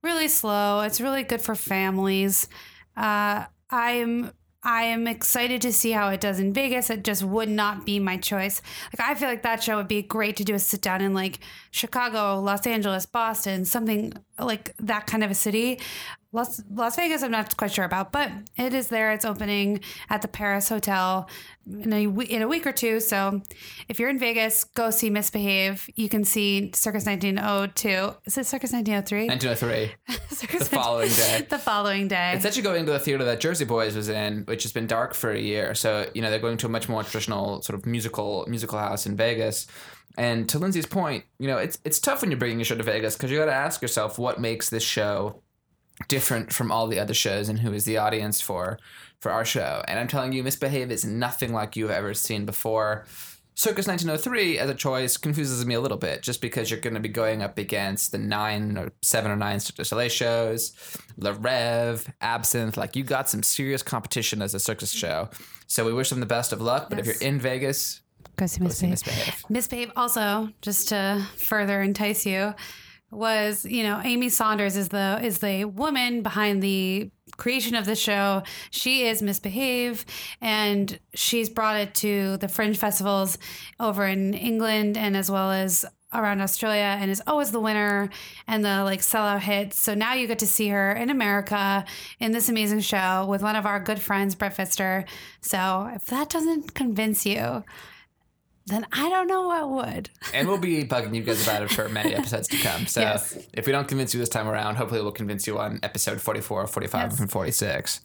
really 0.03 0.29
slow. 0.29 0.81
It's 0.81 1.01
really 1.01 1.23
good 1.23 1.41
for 1.41 1.55
families. 1.55 2.49
Uh, 2.97 3.45
I'm 3.71 4.33
I 4.71 4.83
am 4.83 5.07
excited 5.07 5.63
to 5.63 5.73
see 5.73 5.93
how 5.93 6.11
it 6.11 6.21
does 6.21 6.39
in 6.39 6.53
Vegas. 6.53 6.91
It 6.91 7.03
just 7.03 7.23
would 7.23 7.49
not 7.49 7.87
be 7.87 7.99
my 7.99 8.19
choice. 8.19 8.61
Like 8.93 9.09
I 9.09 9.15
feel 9.15 9.31
like 9.31 9.43
that 9.43 9.63
show 9.63 9.79
would 9.79 9.89
be 9.89 10.03
great 10.03 10.37
to 10.37 10.45
do 10.45 10.55
a 10.55 10.59
sit 10.59 10.83
down 10.83 11.01
in 11.01 11.15
like 11.15 11.39
Chicago, 11.71 12.39
Los 12.39 12.67
Angeles, 12.67 13.07
Boston, 13.07 13.65
something 13.65 14.13
like 14.39 14.77
that 14.79 15.07
kind 15.07 15.25
of 15.25 15.31
a 15.31 15.35
city. 15.35 15.81
Las, 16.31 16.63
Las 16.71 16.95
Vegas, 16.97 17.23
I'm 17.23 17.31
not 17.31 17.57
quite 17.57 17.73
sure 17.73 17.87
about, 17.87 18.13
but 18.13 18.31
it 18.59 18.75
is 18.75 18.89
there. 18.89 19.13
It's 19.13 19.25
opening 19.25 19.81
at 20.11 20.21
the 20.21 20.29
Paris 20.29 20.69
Hotel 20.69 21.27
in 21.67 21.91
a, 21.91 22.07
in 22.07 22.43
a 22.43 22.49
week 22.49 22.67
or 22.67 22.73
two. 22.73 23.01
So 23.01 23.41
if 23.89 23.99
you're 23.99 24.11
in 24.11 24.19
Vegas, 24.19 24.65
go 24.65 24.91
see 24.91 25.09
Miss 25.09 25.31
Behave. 25.31 25.89
You 25.95 26.11
can 26.11 26.25
see 26.25 26.71
Circus 26.75 27.07
1902. 27.07 27.89
Is 28.27 28.37
it 28.37 28.47
Circus 28.47 28.73
1903? 28.73 29.27
1903. 29.27 30.17
Circus 30.37 30.69
The 30.69 30.77
following 30.77 31.09
day. 31.11 31.47
The 31.49 31.59
following 31.59 32.09
day. 32.09 32.33
It's 32.35 32.45
actually 32.45 32.63
going 32.63 32.85
to 32.85 32.93
the 32.93 32.99
theater 32.99 33.25
that 33.25 33.41
Jersey 33.41 33.65
Boys 33.65 33.97
was 33.97 34.11
in, 34.11 34.43
which 34.43 34.65
has 34.65 34.73
been 34.73 34.87
dark 34.87 35.15
for 35.15 35.31
a 35.31 35.41
year. 35.41 35.75
So 35.75 36.11
you 36.15 36.21
know 36.21 36.29
they're 36.29 36.39
going 36.39 36.59
to 36.59 36.67
a 36.67 36.71
much 36.71 36.91
more 36.91 37.03
traditional 37.03 37.63
sort 37.63 37.79
of 37.79 37.87
musical 37.87 38.45
musical 38.49 38.79
house 38.79 39.07
in 39.07 39.17
Vegas. 39.17 39.67
And 40.19 40.49
to 40.51 40.59
Lindsay's 40.59 40.87
point, 40.87 41.25
you 41.39 41.47
know 41.47 41.57
it's 41.57 41.79
it's 41.85 41.99
tough 41.99 42.21
when 42.21 42.31
you're 42.31 42.39
bringing 42.39 42.61
a 42.61 42.65
show 42.65 42.77
to 42.77 42.83
Vegas 42.83 43.17
because 43.17 43.31
you 43.31 43.39
got 43.39 43.47
to 43.47 43.55
ask 43.55 43.81
yourself 43.81 44.19
what 44.19 44.41
makes 44.41 44.69
this 44.69 44.83
show 44.83 45.43
different 46.07 46.53
from 46.53 46.71
all 46.71 46.87
the 46.87 47.01
other 47.01 47.15
shows 47.15 47.49
and 47.49 47.61
who 47.61 47.73
is 47.73 47.85
the 47.85 47.99
audience 47.99 48.41
for 48.41 48.79
for 49.21 49.33
our 49.33 49.45
show. 49.45 49.83
And 49.89 49.99
I'm 49.99 50.07
telling 50.07 50.33
you, 50.33 50.45
Miss 50.45 50.55
Behave 50.57 50.93
is 50.93 51.05
nothing 51.05 51.53
like 51.53 51.75
you've 51.75 51.91
ever 51.91 52.15
seen 52.15 52.47
before. 52.47 53.05
Circus 53.57 53.89
1903 53.89 54.57
as 54.61 54.71
a 54.71 54.75
choice 54.75 55.17
confuses 55.17 55.67
me 55.67 55.75
a 55.75 55.81
little 55.81 55.99
bit 55.99 56.23
just 56.23 56.41
because 56.41 56.71
you're 56.71 56.79
going 56.79 56.95
to 56.95 57.01
be 57.01 57.09
going 57.09 57.43
up 57.43 57.59
against 57.59 58.13
the 58.13 58.19
nine 58.19 58.79
or 58.79 58.93
seven 59.03 59.33
or 59.33 59.37
nine 59.37 59.59
Cirque 59.59 59.75
du 59.75 59.85
Soleil 59.85 60.09
shows, 60.09 60.73
Le 61.17 61.35
Rêve, 61.35 62.09
Absinthe. 62.21 62.77
Like 62.77 62.95
you 62.95 63.03
got 63.03 63.29
some 63.29 63.43
serious 63.43 63.83
competition 63.83 64.43
as 64.43 64.55
a 64.55 64.61
circus 64.61 64.93
show. 64.93 65.29
So 65.67 65.85
we 65.85 65.93
wish 65.93 66.11
them 66.11 66.21
the 66.21 66.27
best 66.27 66.53
of 66.53 66.61
luck. 66.61 66.89
But 66.89 67.01
if 67.01 67.07
you're 67.07 67.17
in 67.21 67.41
Vegas, 67.41 68.03
go 68.37 68.47
see 68.47 68.61
go 68.61 68.69
see 68.69 68.87
Miss 68.87 69.03
Behave. 69.03 69.27
Misbehave. 69.27 69.51
Miss 69.51 69.67
Behave 69.67 69.93
also, 69.97 70.51
just 70.63 70.91
to 70.91 71.27
further 71.37 71.83
entice 71.83 72.25
you, 72.25 72.55
was 73.11 73.65
you 73.65 73.83
know 73.83 74.01
Amy 74.05 74.29
Saunders 74.29 74.77
is 74.77 74.89
the 74.89 75.21
is 75.23 75.39
the 75.39 75.65
woman 75.65 76.23
behind 76.23 76.63
the 76.63 77.11
creation 77.37 77.75
of 77.75 77.87
the 77.87 77.97
show. 77.97 78.43
She 78.71 79.07
is 79.07 79.23
Miss 79.23 79.39
Behave, 79.39 80.05
and 80.41 80.99
she's 81.15 81.49
brought 81.49 81.77
it 81.77 81.95
to 81.97 82.37
the 82.39 82.49
fringe 82.49 82.79
festivals 82.79 83.39
over 83.79 84.07
in 84.07 84.35
England 84.35 84.97
and 84.97 85.17
as 85.17 85.31
well 85.31 85.51
as 85.51 85.85
around 86.15 86.41
Australia 86.41 86.97
and 86.99 87.11
is 87.11 87.23
always 87.27 87.51
the 87.51 87.61
winner 87.61 88.09
and 88.47 88.65
the 88.65 88.83
like 88.85 89.01
sellout 89.01 89.41
hits. 89.41 89.79
So 89.79 89.95
now 89.95 90.15
you 90.15 90.27
get 90.27 90.39
to 90.39 90.47
see 90.47 90.69
her 90.69 90.93
in 90.93 91.11
America 91.11 91.85
in 92.19 92.33
this 92.33 92.49
amazing 92.49 92.81
show 92.81 93.27
with 93.29 93.43
one 93.43 93.57
of 93.57 93.67
our 93.67 93.79
good 93.79 94.01
friends, 94.01 94.35
Brett 94.35 94.55
Pfister. 94.55 95.05
So 95.41 95.91
if 95.95 96.07
that 96.07 96.31
doesn't 96.31 96.75
convince 96.75 97.27
you, 97.27 97.63
then 98.69 98.87
I 98.93 99.09
don't 99.09 99.27
know 99.27 99.43
what 99.43 99.71
would. 99.71 100.11
And 100.35 100.47
we'll 100.49 100.59
be 100.59 100.85
bugging 100.85 101.15
you 101.15 101.23
guys 101.23 101.43
about 101.43 101.63
it 101.63 101.71
for 101.71 101.89
many 101.89 102.15
episodes 102.15 102.49
to 102.49 102.57
come. 102.59 102.87
So 102.87 103.01
Yes. 103.01 103.37
if 103.53 103.67
we 103.67 103.73
don't 103.73 103.89
convince 103.89 104.15
you 104.15 104.21
this 104.21 104.29
time 104.29 104.49
around, 104.49 104.77
hopefully 104.77 105.01
we'll 105.03 105.13
convince 105.13 105.47
you 105.47 105.59
on 105.59 105.81
episode 105.83 106.21
44, 106.21 106.67
45, 106.67 107.11
Yes. 107.13 107.21
and 107.21 107.31
46. 107.31 108.01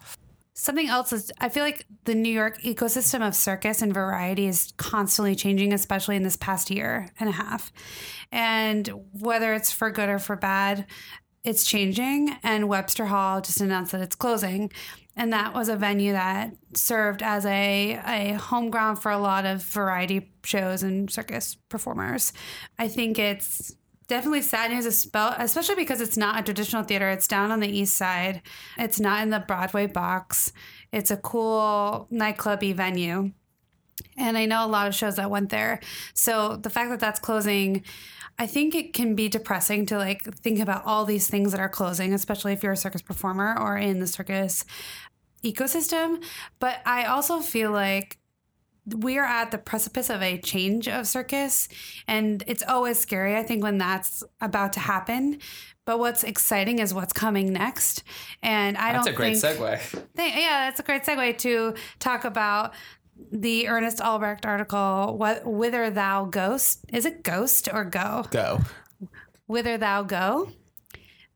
Something 0.56 0.88
else 0.88 1.12
is 1.12 1.32
I 1.40 1.50
feel 1.50 1.64
like 1.64 1.86
the 2.06 2.14
New 2.14 2.32
York 2.32 2.62
ecosystem 2.62 3.28
of 3.28 3.36
circus 3.36 3.82
and 3.82 3.92
variety 3.94 4.46
is 4.48 4.72
constantly 4.78 5.36
changing, 5.36 5.74
especially 5.74 6.16
in 6.16 6.22
this 6.24 6.38
past 6.38 6.70
year 6.70 7.10
and 7.20 7.28
a 7.28 7.32
half. 7.34 7.72
And 8.32 8.88
whether 9.20 9.54
it's 9.54 9.72
for 9.72 9.90
good 9.90 10.10
or 10.10 10.20
for 10.20 10.36
bad, 10.36 10.86
it's 11.44 11.64
changing. 11.64 12.38
And 12.44 12.70
Webster 12.70 13.08
Hall 13.08 13.42
just 13.42 13.62
announced 13.62 13.92
that 13.94 14.02
it's 14.02 14.16
closing. 14.16 14.72
And 15.16 15.32
that 15.32 15.54
was 15.54 15.70
a 15.70 15.76
venue 15.76 16.14
that 16.14 16.56
served 16.74 17.22
as 17.22 17.46
a, 17.46 18.00
a 18.06 18.34
home 18.34 18.70
ground 18.72 19.00
for 19.00 19.12
a 19.12 19.20
lot 19.20 19.46
of 19.46 19.62
variety 19.62 20.32
shows 20.44 20.82
and 20.82 21.10
circus 21.10 21.56
performers. 21.70 22.34
I 22.80 22.88
think 22.88 23.20
it's 23.20 23.76
definitely 24.08 24.42
sad 24.42 24.72
news, 24.72 24.86
especially 24.86 25.76
because 25.76 26.02
it's 26.02 26.18
not 26.18 26.40
a 26.40 26.44
traditional 26.44 26.84
theater. 26.84 27.10
It's 27.10 27.28
down 27.28 27.52
on 27.52 27.60
the 27.60 27.70
east 27.70 27.96
side. 27.96 28.42
It's 28.78 29.00
not 29.00 29.22
in 29.22 29.30
the 29.30 29.40
Broadway 29.40 29.86
box. 29.86 30.52
It's 30.92 31.12
a 31.12 31.18
cool 31.18 32.08
nightclubby 32.12 32.76
venue. 32.76 33.32
And 34.18 34.38
I 34.38 34.46
know 34.46 34.66
a 34.66 34.68
lot 34.68 34.88
of 34.88 34.96
shows 34.96 35.16
that 35.16 35.30
went 35.30 35.50
there. 35.50 35.80
So 36.14 36.56
the 36.56 36.70
fact 36.70 36.90
that 36.90 37.00
that's 37.00 37.20
closing, 37.20 37.84
I 38.44 38.46
think 38.46 38.76
it 38.76 38.92
can 38.92 39.16
be 39.16 39.30
depressing 39.30 39.86
to 39.86 39.98
like 39.98 40.22
think 40.36 40.60
about 40.60 40.86
all 40.86 41.06
these 41.06 41.30
things 41.30 41.54
that 41.54 41.62
are 41.62 41.70
closing, 41.70 42.14
especially 42.14 42.52
if 42.52 42.62
you're 42.62 42.74
a 42.74 42.78
circus 42.78 43.02
performer 43.02 43.58
or 43.58 43.78
in 43.78 44.02
the 44.02 44.08
circus 44.08 44.66
ecosystem. 45.46 46.22
But 46.60 46.82
I 46.86 47.06
also 47.06 47.40
feel 47.40 47.72
like 47.72 48.18
we 48.86 49.18
are 49.18 49.24
at 49.24 49.52
the 49.52 49.58
precipice 49.58 50.10
of 50.10 50.22
a 50.22 50.38
change 50.40 50.90
of 50.90 51.08
circus 51.08 51.70
and 52.06 52.44
it's 52.48 52.64
always 52.68 53.00
scary 53.00 53.38
i 53.38 53.42
think 53.42 53.64
when 53.64 53.78
that's 53.78 54.24
about 54.42 54.74
to 54.74 54.82
happen 54.82 55.40
but 55.86 56.00
what's 56.00 56.22
exciting 56.22 56.80
is 56.80 56.94
what's 56.94 57.14
coming 57.14 57.54
next 57.54 58.04
and 58.42 58.78
i 58.78 58.92
That's 58.92 59.06
don't 59.06 59.06
that's 59.06 59.16
a 59.16 59.18
great 59.18 59.38
think 59.38 59.58
segue. 59.58 59.92
Th- 60.18 60.36
yeah, 60.36 60.66
that's 60.66 60.82
a 60.82 60.84
great 60.84 61.04
segue 61.04 61.38
to 61.38 61.76
talk 62.00 62.26
about 62.26 62.74
the 63.32 63.68
Ernest 63.68 64.02
Albrecht 64.02 64.46
article, 64.46 65.16
"What 65.18 65.46
Whither 65.46 65.90
Thou 65.90 66.26
Ghost." 66.26 66.86
Is 66.92 67.06
it 67.06 67.24
ghost 67.24 67.70
or 67.72 67.84
go? 67.84 68.26
Go. 68.32 68.62
Whither 69.48 69.78
Thou 69.78 70.04
Go, 70.04 70.52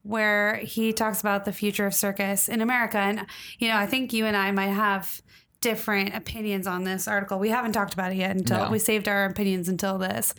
where 0.03 0.55
he 0.57 0.93
talks 0.93 1.19
about 1.21 1.45
the 1.45 1.51
future 1.51 1.85
of 1.85 1.93
circus 1.93 2.47
in 2.47 2.61
America. 2.61 2.97
And, 2.97 3.25
you 3.59 3.67
know, 3.67 3.75
I 3.75 3.85
think 3.85 4.13
you 4.13 4.25
and 4.25 4.35
I 4.37 4.51
might 4.51 4.67
have 4.67 5.21
different 5.59 6.15
opinions 6.15 6.67
on 6.67 6.83
this 6.83 7.07
article. 7.07 7.39
We 7.39 7.49
haven't 7.49 7.73
talked 7.73 7.93
about 7.93 8.11
it 8.11 8.15
yet 8.17 8.31
until 8.35 8.65
No. 8.65 8.71
we 8.71 8.79
saved 8.79 9.07
our 9.07 9.25
opinions 9.25 9.67
until 9.67 9.97
this. 9.97 10.33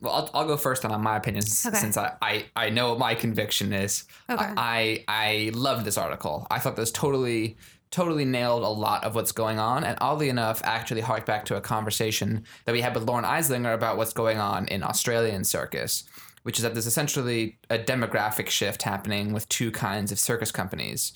Well, 0.00 0.12
I'll, 0.12 0.30
I'll 0.34 0.46
go 0.46 0.56
first 0.56 0.84
on 0.84 1.00
my 1.02 1.16
opinions 1.16 1.64
Okay. 1.64 1.76
since 1.76 1.96
I, 1.96 2.12
I, 2.20 2.44
I 2.56 2.70
know 2.70 2.90
what 2.90 2.98
my 2.98 3.14
conviction 3.14 3.72
is. 3.72 4.04
Okay. 4.28 4.44
I 4.56 5.04
I 5.08 5.50
loved 5.54 5.84
this 5.86 5.96
article. 5.96 6.46
I 6.50 6.58
thought 6.58 6.76
this 6.76 6.90
totally 6.90 7.56
totally 7.94 8.24
nailed 8.24 8.64
a 8.64 8.68
lot 8.68 9.04
of 9.04 9.14
what's 9.14 9.30
going 9.30 9.60
on, 9.60 9.84
and 9.84 9.96
oddly 10.00 10.28
enough, 10.28 10.60
actually 10.64 11.00
harked 11.00 11.26
back 11.26 11.44
to 11.44 11.56
a 11.56 11.60
conversation 11.60 12.44
that 12.64 12.72
we 12.72 12.80
had 12.80 12.92
with 12.92 13.04
Lauren 13.04 13.24
Eislinger 13.24 13.72
about 13.72 13.96
what's 13.96 14.12
going 14.12 14.38
on 14.38 14.66
in 14.66 14.82
Australian 14.82 15.44
circus, 15.44 16.02
which 16.42 16.58
is 16.58 16.64
that 16.64 16.74
there's 16.74 16.88
essentially 16.88 17.56
a 17.70 17.78
demographic 17.78 18.48
shift 18.48 18.82
happening 18.82 19.32
with 19.32 19.48
two 19.48 19.70
kinds 19.70 20.10
of 20.10 20.18
circus 20.18 20.50
companies. 20.50 21.12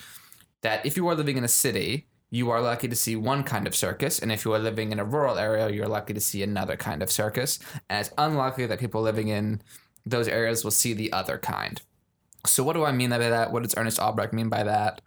That 0.62 0.86
if 0.86 0.96
you 0.96 1.08
are 1.08 1.16
living 1.16 1.36
in 1.36 1.42
a 1.42 1.48
city, 1.48 2.06
you 2.30 2.48
are 2.50 2.60
lucky 2.60 2.86
to 2.86 2.94
see 2.94 3.16
one 3.16 3.42
kind 3.42 3.66
of 3.66 3.74
circus, 3.74 4.20
and 4.20 4.30
if 4.30 4.44
you 4.44 4.52
are 4.54 4.60
living 4.60 4.92
in 4.92 5.00
a 5.00 5.04
rural 5.04 5.36
area, 5.36 5.70
you're 5.70 5.88
lucky 5.88 6.14
to 6.14 6.20
see 6.20 6.44
another 6.44 6.76
kind 6.76 7.02
of 7.02 7.10
circus. 7.10 7.58
And 7.90 8.00
it's 8.00 8.14
unlikely 8.16 8.66
that 8.66 8.78
people 8.78 9.02
living 9.02 9.26
in 9.26 9.62
those 10.06 10.28
areas 10.28 10.62
will 10.62 10.70
see 10.70 10.94
the 10.94 11.12
other 11.12 11.38
kind. 11.38 11.82
So, 12.46 12.62
what 12.62 12.74
do 12.74 12.84
I 12.84 12.92
mean 12.92 13.10
by 13.10 13.18
that? 13.18 13.50
What 13.50 13.64
does 13.64 13.74
Ernest 13.76 13.98
Albrecht 13.98 14.32
mean 14.32 14.48
by 14.48 14.62
that? 14.62 15.00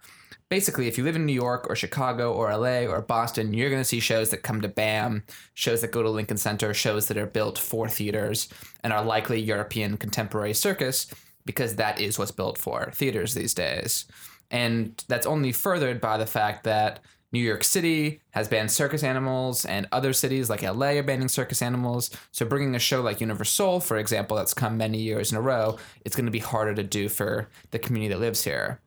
Basically, 0.52 0.86
if 0.86 0.98
you 0.98 1.04
live 1.04 1.16
in 1.16 1.24
New 1.24 1.32
York 1.32 1.70
or 1.70 1.74
Chicago 1.74 2.30
or 2.34 2.54
LA 2.54 2.80
or 2.80 3.00
Boston, 3.00 3.54
you're 3.54 3.70
going 3.70 3.80
to 3.80 3.88
see 3.88 4.00
shows 4.00 4.28
that 4.28 4.42
come 4.42 4.60
to 4.60 4.68
BAM, 4.68 5.24
shows 5.54 5.80
that 5.80 5.92
go 5.92 6.02
to 6.02 6.10
Lincoln 6.10 6.36
Center, 6.36 6.74
shows 6.74 7.08
that 7.08 7.16
are 7.16 7.24
built 7.24 7.56
for 7.56 7.88
theaters 7.88 8.50
and 8.84 8.92
are 8.92 9.02
likely 9.02 9.40
European 9.40 9.96
contemporary 9.96 10.52
circus 10.52 11.06
because 11.46 11.76
that 11.76 11.98
is 11.98 12.18
what's 12.18 12.32
built 12.32 12.58
for 12.58 12.90
theaters 12.94 13.32
these 13.32 13.54
days. 13.54 14.04
And 14.50 15.02
that's 15.08 15.24
only 15.24 15.52
furthered 15.52 16.02
by 16.02 16.18
the 16.18 16.26
fact 16.26 16.64
that 16.64 17.00
New 17.32 17.40
York 17.40 17.64
City 17.64 18.20
has 18.32 18.46
banned 18.46 18.70
circus 18.70 19.02
animals, 19.02 19.64
and 19.64 19.88
other 19.90 20.12
cities 20.12 20.50
like 20.50 20.60
LA 20.60 20.98
are 20.98 21.02
banning 21.02 21.28
circus 21.28 21.62
animals. 21.62 22.10
So, 22.30 22.44
bringing 22.44 22.74
a 22.74 22.78
show 22.78 23.00
like 23.00 23.20
UniverSoul, 23.20 23.82
for 23.82 23.96
example, 23.96 24.36
that's 24.36 24.52
come 24.52 24.76
many 24.76 24.98
years 24.98 25.32
in 25.32 25.38
a 25.38 25.40
row, 25.40 25.78
it's 26.04 26.14
going 26.14 26.26
to 26.26 26.30
be 26.30 26.40
harder 26.40 26.74
to 26.74 26.82
do 26.82 27.08
for 27.08 27.48
the 27.70 27.78
community 27.78 28.12
that 28.12 28.20
lives 28.20 28.44
here. 28.44 28.82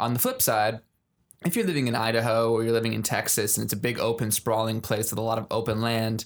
On 0.00 0.12
the 0.12 0.18
flip 0.18 0.42
side, 0.42 0.80
if 1.44 1.56
you're 1.56 1.66
living 1.66 1.88
in 1.88 1.94
Idaho 1.94 2.52
or 2.52 2.64
you're 2.64 2.72
living 2.72 2.94
in 2.94 3.02
Texas 3.02 3.56
and 3.56 3.64
it's 3.64 3.72
a 3.72 3.76
big 3.78 3.98
open 3.98 4.30
sprawling 4.30 4.80
place 4.80 5.10
with 5.10 5.18
a 5.18 5.22
lot 5.22 5.38
of 5.38 5.46
open 5.50 5.80
land, 5.80 6.24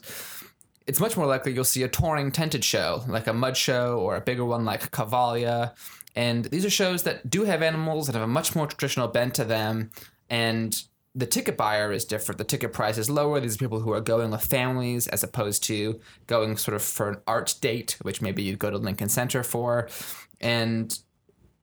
it's 0.86 1.00
much 1.00 1.16
more 1.16 1.26
likely 1.26 1.52
you'll 1.52 1.64
see 1.64 1.82
a 1.82 1.88
touring 1.88 2.32
tented 2.32 2.64
show 2.64 3.02
like 3.08 3.26
a 3.26 3.32
mud 3.32 3.56
show 3.56 3.98
or 3.98 4.16
a 4.16 4.20
bigger 4.20 4.44
one 4.44 4.64
like 4.64 4.90
Cavalia. 4.90 5.74
And 6.16 6.46
these 6.46 6.64
are 6.64 6.70
shows 6.70 7.02
that 7.02 7.28
do 7.28 7.44
have 7.44 7.62
animals 7.62 8.06
that 8.06 8.14
have 8.14 8.24
a 8.24 8.26
much 8.26 8.56
more 8.56 8.66
traditional 8.66 9.08
bent 9.08 9.34
to 9.34 9.44
them. 9.44 9.90
And 10.30 10.74
the 11.14 11.26
ticket 11.26 11.56
buyer 11.56 11.92
is 11.92 12.04
different. 12.04 12.38
The 12.38 12.44
ticket 12.44 12.72
price 12.72 12.96
is 12.96 13.10
lower. 13.10 13.40
These 13.40 13.56
are 13.56 13.58
people 13.58 13.80
who 13.80 13.92
are 13.92 14.00
going 14.00 14.30
with 14.30 14.44
families 14.44 15.08
as 15.08 15.22
opposed 15.22 15.64
to 15.64 16.00
going 16.26 16.56
sort 16.56 16.74
of 16.74 16.82
for 16.82 17.10
an 17.10 17.16
art 17.26 17.54
date, 17.60 17.98
which 18.02 18.22
maybe 18.22 18.42
you'd 18.42 18.58
go 18.58 18.70
to 18.70 18.78
Lincoln 18.78 19.08
Center 19.08 19.42
for. 19.42 19.88
And 20.40 20.96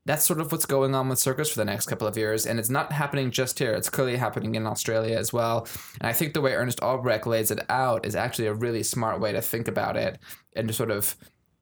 that's 0.05 0.25
sort 0.25 0.39
of 0.39 0.51
what's 0.51 0.65
going 0.65 0.93
on 0.93 1.09
with 1.09 1.19
circus 1.19 1.49
for 1.49 1.57
the 1.57 1.65
next 1.65 1.87
couple 1.87 2.07
of 2.07 2.15
years. 2.15 2.45
And 2.45 2.59
it's 2.59 2.69
not 2.69 2.91
happening 2.91 3.31
just 3.31 3.57
here, 3.57 3.73
it's 3.73 3.89
clearly 3.89 4.17
happening 4.17 4.55
in 4.55 4.67
Australia 4.67 5.17
as 5.17 5.33
well. 5.33 5.67
And 5.99 6.07
I 6.07 6.13
think 6.13 6.33
the 6.33 6.41
way 6.41 6.53
Ernest 6.53 6.81
Albrecht 6.81 7.25
lays 7.25 7.51
it 7.51 7.59
out 7.69 8.05
is 8.05 8.15
actually 8.15 8.47
a 8.47 8.53
really 8.53 8.83
smart 8.83 9.19
way 9.19 9.31
to 9.31 9.41
think 9.41 9.67
about 9.67 9.97
it 9.97 10.19
and 10.55 10.67
to 10.67 10.73
sort 10.73 10.91
of 10.91 11.15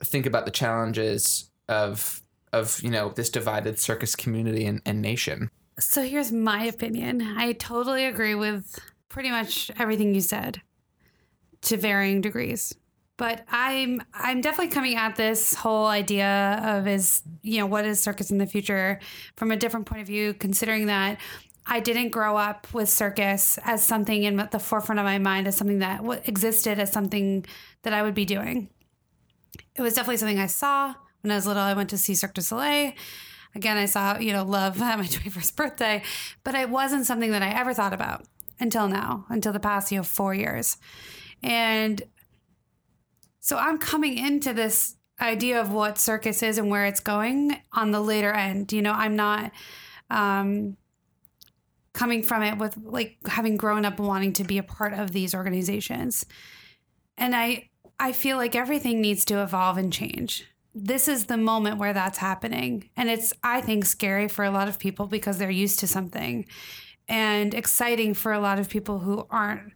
think 0.03 0.25
about 0.25 0.45
the 0.45 0.51
challenges 0.51 1.49
of 1.69 2.21
of 2.51 2.79
you 2.83 2.89
know 2.89 3.09
this 3.09 3.29
divided 3.29 3.79
circus 3.79 4.15
community 4.15 4.65
and, 4.65 4.81
and 4.85 5.01
nation. 5.01 5.49
So 5.79 6.03
here's 6.03 6.31
my 6.31 6.65
opinion. 6.65 7.21
I 7.21 7.53
totally 7.53 8.05
agree 8.05 8.35
with 8.35 8.79
pretty 9.09 9.31
much 9.31 9.71
everything 9.79 10.13
you 10.13 10.21
said 10.21 10.61
to 11.61 11.77
varying 11.77 12.21
degrees. 12.21 12.75
But 13.23 13.45
I'm 13.49 14.03
I'm 14.13 14.41
definitely 14.41 14.73
coming 14.73 14.95
at 14.95 15.15
this 15.15 15.53
whole 15.53 15.85
idea 15.85 16.59
of 16.61 16.89
is 16.89 17.21
you 17.41 17.59
know 17.59 17.65
what 17.65 17.85
is 17.85 18.01
circus 18.01 18.31
in 18.31 18.37
the 18.37 18.45
future 18.45 18.99
from 19.37 19.49
a 19.49 19.55
different 19.55 19.85
point 19.85 20.01
of 20.01 20.07
view, 20.07 20.33
considering 20.33 20.87
that 20.87 21.21
I 21.65 21.79
didn't 21.79 22.09
grow 22.09 22.35
up 22.35 22.67
with 22.73 22.89
circus 22.89 23.57
as 23.63 23.81
something 23.81 24.23
in 24.23 24.45
the 24.51 24.59
forefront 24.59 24.99
of 24.99 25.05
my 25.05 25.19
mind 25.19 25.47
as 25.47 25.55
something 25.55 25.79
that 25.79 26.03
existed 26.27 26.79
as 26.79 26.91
something 26.91 27.45
that 27.83 27.93
I 27.93 28.03
would 28.03 28.13
be 28.13 28.25
doing. 28.25 28.67
It 29.77 29.81
was 29.81 29.93
definitely 29.93 30.17
something 30.17 30.39
I 30.39 30.47
saw 30.47 30.93
when 31.21 31.31
I 31.31 31.35
was 31.35 31.47
little. 31.47 31.63
I 31.63 31.75
went 31.75 31.91
to 31.91 31.97
see 31.97 32.15
Cirque 32.15 32.33
du 32.33 32.41
Soleil. 32.41 32.91
Again, 33.55 33.77
I 33.77 33.85
saw 33.85 34.17
you 34.19 34.33
know 34.33 34.43
Love 34.43 34.81
at 34.81 34.99
my 34.99 35.05
21st 35.05 35.55
birthday, 35.55 36.03
but 36.43 36.55
it 36.55 36.69
wasn't 36.69 37.05
something 37.05 37.31
that 37.31 37.41
I 37.41 37.51
ever 37.51 37.73
thought 37.73 37.93
about 37.93 38.25
until 38.59 38.89
now, 38.89 39.25
until 39.29 39.53
the 39.53 39.61
past 39.61 39.93
you 39.93 39.99
know 39.99 40.03
four 40.03 40.35
years, 40.35 40.75
and 41.41 42.03
so 43.43 43.57
I'm 43.57 43.77
coming 43.77 44.17
into 44.17 44.53
this 44.53 44.95
idea 45.19 45.59
of 45.59 45.69
what 45.69 45.97
circus 45.97 46.41
is 46.41 46.57
and 46.57 46.69
where 46.69 46.85
it's 46.85 47.01
going 47.01 47.57
on 47.73 47.91
the 47.91 47.99
later 47.99 48.31
end. 48.31 48.71
You 48.71 48.81
know, 48.81 48.93
I'm 48.93 49.17
not 49.17 49.51
um, 50.09 50.77
coming 51.91 52.23
from 52.23 52.41
it 52.41 52.57
with 52.57 52.77
like 52.81 53.17
having 53.27 53.57
grown 53.57 53.83
up 53.83 53.99
wanting 53.99 54.31
to 54.33 54.45
be 54.45 54.59
a 54.59 54.63
part 54.63 54.93
of 54.93 55.11
these 55.11 55.35
organizations. 55.35 56.25
And 57.17 57.35
I 57.35 57.69
I 57.99 58.13
feel 58.13 58.37
like 58.37 58.55
everything 58.55 59.01
needs 59.01 59.25
to 59.25 59.43
evolve 59.43 59.77
and 59.77 59.91
change. 59.91 60.45
This 60.73 61.09
is 61.09 61.25
the 61.25 61.37
moment 61.37 61.79
where 61.79 61.93
that's 61.93 62.19
happening. 62.19 62.91
And 62.95 63.09
it's 63.09 63.33
I 63.43 63.59
think 63.59 63.83
scary 63.83 64.29
for 64.29 64.45
a 64.45 64.51
lot 64.51 64.69
of 64.69 64.79
people 64.79 65.05
because 65.05 65.37
they're 65.37 65.51
used 65.51 65.79
to 65.79 65.87
something 65.87 66.45
and 67.09 67.53
exciting 67.53 68.13
for 68.13 68.31
a 68.31 68.39
lot 68.39 68.57
of 68.57 68.69
people 68.69 68.99
who 68.99 69.27
aren't 69.29 69.73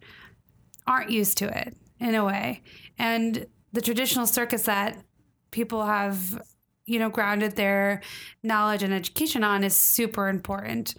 aren't 0.88 1.10
used 1.10 1.38
to 1.40 1.50
it 1.50 1.76
in 2.00 2.16
a 2.16 2.24
way. 2.24 2.64
And 2.98 3.46
the 3.74 3.82
traditional 3.82 4.26
circus 4.26 4.64
that 4.64 4.98
people 5.52 5.86
have 5.86 6.42
you 6.86 7.00
know 7.00 7.10
grounded 7.10 7.56
their 7.56 8.02
knowledge 8.44 8.84
and 8.84 8.94
education 8.94 9.44
on 9.44 9.64
is 9.64 9.76
super 9.76 10.28
important. 10.28 10.96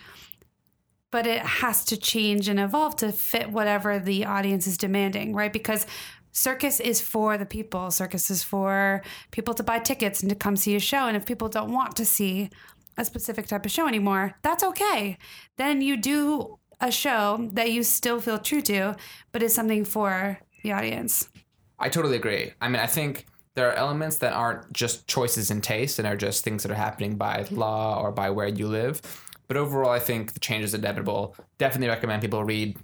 But 1.11 1.27
it 1.27 1.41
has 1.41 1.87
to 1.87 1.97
change 1.97 2.49
and 2.49 2.61
evolve 2.61 2.97
to 2.97 3.13
fit 3.13 3.51
whatever 3.51 3.99
the 3.99 4.27
audience 4.27 4.67
is 4.67 4.77
demanding 4.77 5.35
right? 5.35 5.53
Because 5.53 5.87
circus 6.33 6.81
is 6.81 7.01
for 7.01 7.39
the 7.39 7.47
people. 7.47 7.91
Circus 7.91 8.31
is 8.31 8.43
for 8.43 9.03
people 9.31 9.55
to 9.55 9.63
buy 9.63 9.79
tickets 9.79 10.21
and 10.21 10.29
to 10.29 10.37
come 10.37 10.55
see 10.57 10.77
a 10.77 10.81
show. 10.81 11.09
And 11.09 11.17
if 11.17 11.25
people 11.25 11.49
don't 11.49 11.73
want 11.73 11.97
to 11.97 12.05
see 12.05 12.51
a 12.99 13.05
specific 13.05 13.47
type 13.47 13.65
of 13.65 13.71
show 13.71 13.87
anymore 13.87 14.35
that's 14.43 14.65
okay. 14.65 15.17
Then 15.57 15.81
you 15.81 15.97
do 15.97 16.59
a 16.81 16.91
show 16.91 17.49
that 17.53 17.73
you 17.73 17.83
still 17.83 18.21
feel 18.21 18.39
true 18.39 18.61
to 18.63 18.97
but 19.33 19.43
is 19.43 19.55
something 19.55 19.85
for 19.85 20.39
the 20.63 20.73
audience 20.73 21.29
I 21.79 21.88
totally 21.88 22.17
agree. 22.17 22.53
I 22.61 22.69
mean, 22.69 22.81
I 22.81 22.87
think 22.87 23.27
there 23.55 23.69
are 23.69 23.75
elements 23.75 24.19
that 24.19 24.33
aren't 24.33 24.73
just 24.73 25.07
choices 25.07 25.51
in 25.51 25.61
taste 25.61 25.99
and 25.99 26.07
are 26.07 26.17
just 26.17 26.45
things 26.45 26.62
that 26.62 26.73
are 26.73 26.77
happening 26.77 27.17
by 27.17 27.47
law 27.51 28.01
or 28.01 28.12
by 28.12 28.31
where 28.31 28.49
you 28.49 28.69
live. 28.69 29.01
But 29.49 29.57
overall, 29.57 29.91
I 29.91 29.99
think 29.99 30.35
the 30.35 30.41
change 30.41 30.64
is 30.64 30.75
inevitable. 30.75 31.35
Definitely 31.59 31.88
recommend 31.88 32.23
people 32.23 32.45
read 32.45 32.77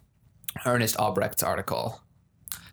Ernest 0.64 0.96
Albrecht's 0.96 1.42
article. 1.42 2.00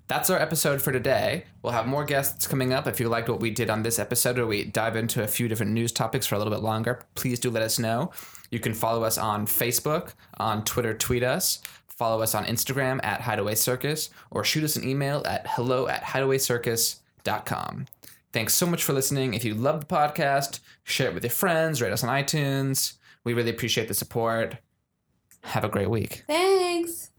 That's 0.07 0.29
our 0.29 0.38
episode 0.38 0.81
for 0.81 0.91
today. 0.91 1.45
We'll 1.62 1.73
have 1.73 1.88
more 1.88 2.03
guests 2.03 2.45
coming 2.45 2.73
up. 2.73 2.86
If 2.86 2.99
you 2.99 3.07
liked 3.07 3.29
what 3.29 3.39
we 3.39 3.49
did 3.49 3.69
on 3.69 3.84
this 3.84 3.97
episode 3.97 4.38
or 4.39 4.45
we 4.45 4.65
dive 4.65 4.95
into 4.95 5.23
a 5.23 5.27
few 5.27 5.47
different 5.47 5.71
news 5.71 5.91
topics 5.91 6.27
for 6.27 6.36
a 6.36 6.38
little 6.38 6.53
bit 6.53 6.62
longer, 6.62 7.01
please 7.15 7.39
do 7.39 7.49
let 7.49 7.63
us 7.63 7.79
know. 7.79 8.12
You 8.49 8.60
can 8.60 8.73
follow 8.73 9.03
us 9.03 9.17
on 9.17 9.45
Facebook, 9.45 10.13
on 10.38 10.65
Twitter, 10.65 10.93
tweet 10.93 11.23
us. 11.23 11.62
Follow 12.01 12.23
us 12.23 12.33
on 12.33 12.45
Instagram 12.45 12.99
at 13.03 13.21
Hideaway 13.21 13.53
Circus 13.53 14.09
or 14.31 14.43
shoot 14.43 14.63
us 14.63 14.75
an 14.75 14.89
email 14.89 15.21
at 15.23 15.45
hello 15.45 15.87
at 15.87 16.01
hideawaycircus.com. 16.01 17.85
Thanks 18.33 18.55
so 18.55 18.65
much 18.65 18.83
for 18.83 18.93
listening. 18.93 19.35
If 19.35 19.45
you 19.45 19.53
love 19.53 19.81
the 19.81 19.85
podcast, 19.85 20.61
share 20.83 21.09
it 21.09 21.13
with 21.13 21.23
your 21.23 21.29
friends, 21.29 21.79
rate 21.79 21.93
us 21.93 22.03
on 22.03 22.09
iTunes. 22.09 22.93
We 23.23 23.35
really 23.35 23.51
appreciate 23.51 23.87
the 23.87 23.93
support. 23.93 24.57
Have 25.43 25.63
a 25.63 25.69
great 25.69 25.91
week. 25.91 26.23
Thanks. 26.25 27.11